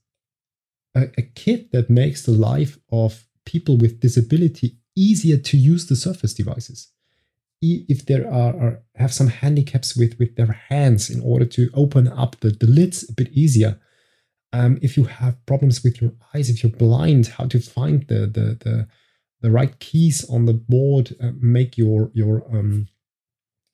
a, 0.95 1.03
a 1.17 1.21
kit 1.21 1.71
that 1.71 1.89
makes 1.89 2.23
the 2.23 2.31
life 2.31 2.79
of 2.91 3.25
people 3.45 3.77
with 3.77 4.01
disability 4.01 4.77
easier 4.95 5.37
to 5.37 5.55
use 5.55 5.85
the 5.85 5.95
Surface 5.95 6.33
devices. 6.33 6.91
If 7.61 8.07
there 8.07 8.27
are, 8.27 8.59
are 8.59 8.81
have 8.95 9.13
some 9.13 9.27
handicaps 9.27 9.95
with, 9.95 10.17
with 10.17 10.35
their 10.35 10.65
hands 10.69 11.11
in 11.11 11.21
order 11.21 11.45
to 11.45 11.69
open 11.75 12.07
up 12.07 12.39
the, 12.39 12.49
the 12.49 12.67
lids 12.67 13.07
a 13.07 13.13
bit 13.13 13.29
easier, 13.29 13.79
um, 14.53 14.79
if 14.81 14.97
you 14.97 15.05
have 15.05 15.45
problems 15.45 15.83
with 15.83 16.01
your 16.01 16.13
eyes, 16.33 16.49
if 16.49 16.63
you're 16.63 16.71
blind, 16.71 17.27
how 17.27 17.45
to 17.45 17.59
find 17.59 18.07
the 18.07 18.27
the 18.27 18.57
the, 18.63 18.87
the 19.41 19.51
right 19.51 19.77
keys 19.79 20.27
on 20.29 20.45
the 20.45 20.53
board, 20.53 21.15
uh, 21.21 21.31
make 21.39 21.77
your 21.77 22.11
your 22.13 22.43
um, 22.51 22.87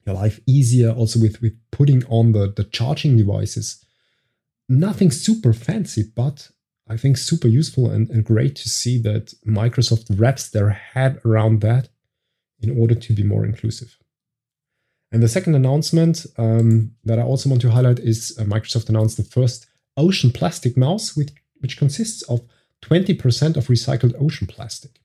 your 0.05 0.15
life 0.15 0.39
easier. 0.47 0.91
Also 0.91 1.19
with 1.19 1.41
with 1.41 1.57
putting 1.71 2.03
on 2.05 2.31
the 2.31 2.51
the 2.55 2.63
charging 2.63 3.17
devices. 3.17 3.83
Nothing 4.69 5.11
super 5.11 5.51
fancy, 5.51 6.03
but 6.15 6.49
I 6.87 6.97
think 6.97 7.17
super 7.17 7.47
useful 7.47 7.89
and, 7.89 8.09
and 8.09 8.23
great 8.23 8.55
to 8.57 8.69
see 8.69 8.97
that 8.99 9.33
Microsoft 9.45 10.05
wraps 10.19 10.49
their 10.49 10.69
head 10.69 11.19
around 11.25 11.61
that 11.61 11.89
in 12.59 12.79
order 12.79 12.95
to 12.95 13.13
be 13.13 13.23
more 13.23 13.45
inclusive. 13.45 13.97
And 15.11 15.21
the 15.21 15.27
second 15.27 15.55
announcement 15.55 16.25
um, 16.37 16.91
that 17.03 17.19
I 17.19 17.21
also 17.21 17.49
want 17.49 17.61
to 17.61 17.71
highlight 17.71 17.99
is 17.99 18.35
uh, 18.39 18.43
Microsoft 18.43 18.89
announced 18.89 19.17
the 19.17 19.23
first 19.23 19.67
ocean 19.97 20.31
plastic 20.31 20.75
mouse, 20.77 21.15
which, 21.15 21.31
which 21.59 21.77
consists 21.77 22.21
of 22.23 22.41
20% 22.81 23.57
of 23.57 23.67
recycled 23.67 24.21
ocean 24.21 24.47
plastic. 24.47 24.99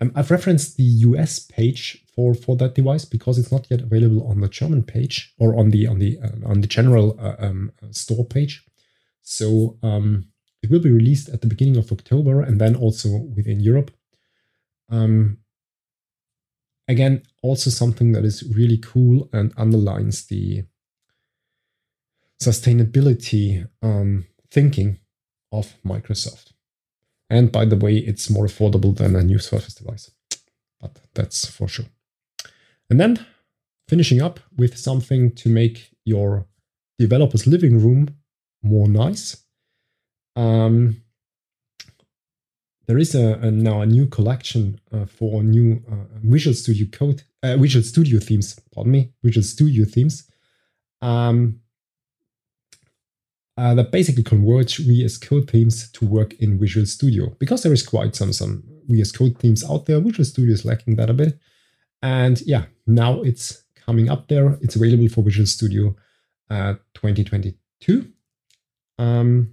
Um, 0.00 0.12
I've 0.14 0.30
referenced 0.30 0.76
the 0.76 0.82
US 0.82 1.38
page 1.38 2.04
for, 2.14 2.34
for 2.34 2.56
that 2.56 2.74
device 2.74 3.04
because 3.04 3.38
it's 3.38 3.52
not 3.52 3.66
yet 3.70 3.82
available 3.82 4.26
on 4.26 4.40
the 4.40 4.48
German 4.48 4.82
page 4.82 5.34
or 5.38 5.58
on 5.58 5.70
the 5.70 5.86
on 5.86 5.98
the 5.98 6.18
uh, 6.18 6.48
on 6.48 6.62
the 6.62 6.66
general 6.66 7.18
uh, 7.20 7.36
um, 7.38 7.72
store 7.90 8.24
page. 8.24 8.64
So 9.22 9.76
um, 9.82 10.26
it 10.62 10.70
will 10.70 10.80
be 10.80 10.90
released 10.90 11.28
at 11.28 11.42
the 11.42 11.46
beginning 11.46 11.76
of 11.76 11.92
October 11.92 12.40
and 12.40 12.60
then 12.60 12.74
also 12.74 13.08
within 13.36 13.60
Europe. 13.60 13.90
Um, 14.88 15.38
again, 16.88 17.22
also 17.42 17.70
something 17.70 18.12
that 18.12 18.24
is 18.24 18.42
really 18.54 18.78
cool 18.78 19.28
and 19.32 19.52
underlines 19.56 20.26
the 20.26 20.64
sustainability 22.42 23.68
um, 23.82 24.26
thinking 24.50 24.98
of 25.52 25.74
Microsoft. 25.84 26.52
And 27.28 27.52
by 27.52 27.64
the 27.64 27.76
way, 27.76 27.96
it's 27.96 28.30
more 28.30 28.46
affordable 28.46 28.96
than 28.96 29.14
a 29.14 29.22
new 29.22 29.38
Surface 29.38 29.74
device, 29.74 30.10
but 30.80 30.98
that's 31.14 31.46
for 31.46 31.68
sure. 31.68 31.86
And 32.88 32.98
then 32.98 33.24
finishing 33.88 34.20
up 34.20 34.40
with 34.56 34.76
something 34.76 35.32
to 35.36 35.48
make 35.48 35.90
your 36.04 36.46
developer's 36.98 37.46
living 37.46 37.80
room 37.80 38.16
more 38.62 38.88
nice. 38.88 39.44
Um, 40.34 41.02
there 42.86 42.98
is 42.98 43.14
a, 43.14 43.34
a, 43.34 43.50
now 43.50 43.82
a 43.82 43.86
new 43.86 44.06
collection 44.06 44.80
uh, 44.92 45.06
for 45.06 45.44
new 45.44 45.82
uh, 45.90 46.18
Visual 46.22 46.54
Studio 46.54 46.88
Code, 46.90 47.22
uh, 47.42 47.56
Visual 47.56 47.84
Studio 47.84 48.18
themes. 48.18 48.58
Pardon 48.74 48.92
me, 48.92 49.12
Visual 49.22 49.44
Studio 49.44 49.84
themes. 49.84 50.28
Um, 51.00 51.60
uh, 53.60 53.74
that 53.74 53.92
basically 53.92 54.22
converge 54.22 54.78
VS 54.78 55.18
Code 55.18 55.50
themes 55.50 55.90
to 55.92 56.06
work 56.06 56.32
in 56.40 56.58
Visual 56.58 56.86
Studio 56.86 57.36
because 57.38 57.62
there 57.62 57.74
is 57.74 57.86
quite 57.86 58.16
some 58.16 58.32
some 58.32 58.62
VS 58.88 59.12
Code 59.12 59.38
themes 59.38 59.62
out 59.68 59.84
there. 59.84 60.00
Visual 60.00 60.24
Studio 60.24 60.54
is 60.54 60.64
lacking 60.64 60.96
that 60.96 61.10
a 61.10 61.12
bit, 61.12 61.38
and 62.00 62.40
yeah, 62.46 62.64
now 62.86 63.20
it's 63.20 63.64
coming 63.76 64.08
up 64.08 64.28
there. 64.28 64.58
It's 64.62 64.76
available 64.76 65.08
for 65.08 65.22
Visual 65.22 65.46
Studio 65.46 65.94
uh, 66.48 66.74
2022. 66.94 68.10
Um, 68.98 69.52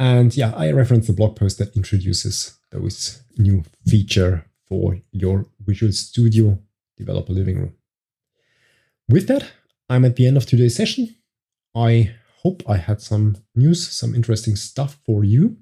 and 0.00 0.36
yeah, 0.36 0.52
I 0.56 0.72
referenced 0.72 1.06
the 1.06 1.12
blog 1.12 1.36
post 1.36 1.58
that 1.58 1.76
introduces 1.76 2.58
those 2.72 3.22
new 3.38 3.62
feature 3.86 4.44
for 4.66 4.98
your 5.12 5.46
Visual 5.60 5.92
Studio 5.92 6.58
developer 6.96 7.32
living 7.32 7.58
room. 7.58 7.74
With 9.08 9.28
that, 9.28 9.52
I'm 9.88 10.04
at 10.04 10.16
the 10.16 10.26
end 10.26 10.36
of 10.36 10.46
today's 10.46 10.74
session. 10.74 11.14
I 11.74 12.14
hope 12.42 12.62
I 12.68 12.76
had 12.76 13.00
some 13.00 13.36
news, 13.54 13.88
some 13.88 14.14
interesting 14.14 14.56
stuff 14.56 14.98
for 15.04 15.24
you. 15.24 15.58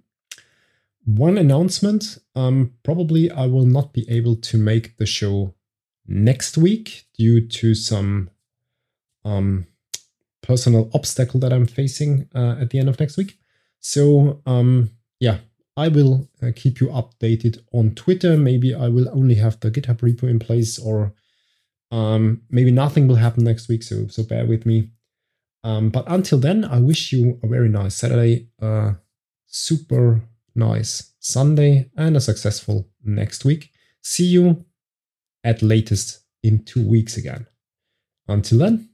One 1.04 1.38
announcement 1.38 2.18
um, 2.34 2.74
probably 2.82 3.30
I 3.30 3.46
will 3.46 3.66
not 3.66 3.92
be 3.92 4.08
able 4.10 4.36
to 4.36 4.58
make 4.58 4.96
the 4.98 5.06
show 5.06 5.54
next 6.06 6.58
week 6.58 7.04
due 7.16 7.46
to 7.46 7.74
some 7.74 8.30
um, 9.24 9.66
personal 10.42 10.90
obstacle 10.94 11.40
that 11.40 11.52
I'm 11.52 11.66
facing 11.66 12.28
uh, 12.34 12.56
at 12.60 12.70
the 12.70 12.78
end 12.78 12.88
of 12.88 13.00
next 13.00 13.16
week. 13.16 13.38
So, 13.80 14.40
um, 14.46 14.90
yeah, 15.20 15.38
I 15.76 15.88
will 15.88 16.28
uh, 16.42 16.50
keep 16.54 16.80
you 16.80 16.88
updated 16.88 17.58
on 17.72 17.94
Twitter. 17.94 18.36
Maybe 18.36 18.74
I 18.74 18.88
will 18.88 19.08
only 19.10 19.36
have 19.36 19.60
the 19.60 19.70
GitHub 19.70 19.98
repo 19.98 20.28
in 20.28 20.38
place, 20.38 20.78
or 20.78 21.14
um, 21.90 22.42
maybe 22.50 22.70
nothing 22.70 23.06
will 23.06 23.16
happen 23.16 23.44
next 23.44 23.68
week. 23.68 23.82
So, 23.82 24.08
so 24.08 24.22
bear 24.22 24.44
with 24.46 24.66
me. 24.66 24.90
Um, 25.68 25.90
but 25.90 26.04
until 26.06 26.38
then, 26.38 26.64
I 26.64 26.80
wish 26.80 27.12
you 27.12 27.38
a 27.42 27.46
very 27.46 27.68
nice 27.68 27.94
Saturday, 27.94 28.48
a 28.58 28.94
super 29.44 30.22
nice 30.54 31.12
Sunday, 31.20 31.90
and 31.94 32.16
a 32.16 32.22
successful 32.22 32.88
next 33.04 33.44
week. 33.44 33.70
See 34.00 34.24
you 34.24 34.64
at 35.44 35.60
latest 35.60 36.20
in 36.42 36.64
two 36.64 36.88
weeks 36.88 37.18
again. 37.18 37.46
Until 38.26 38.60
then, 38.60 38.88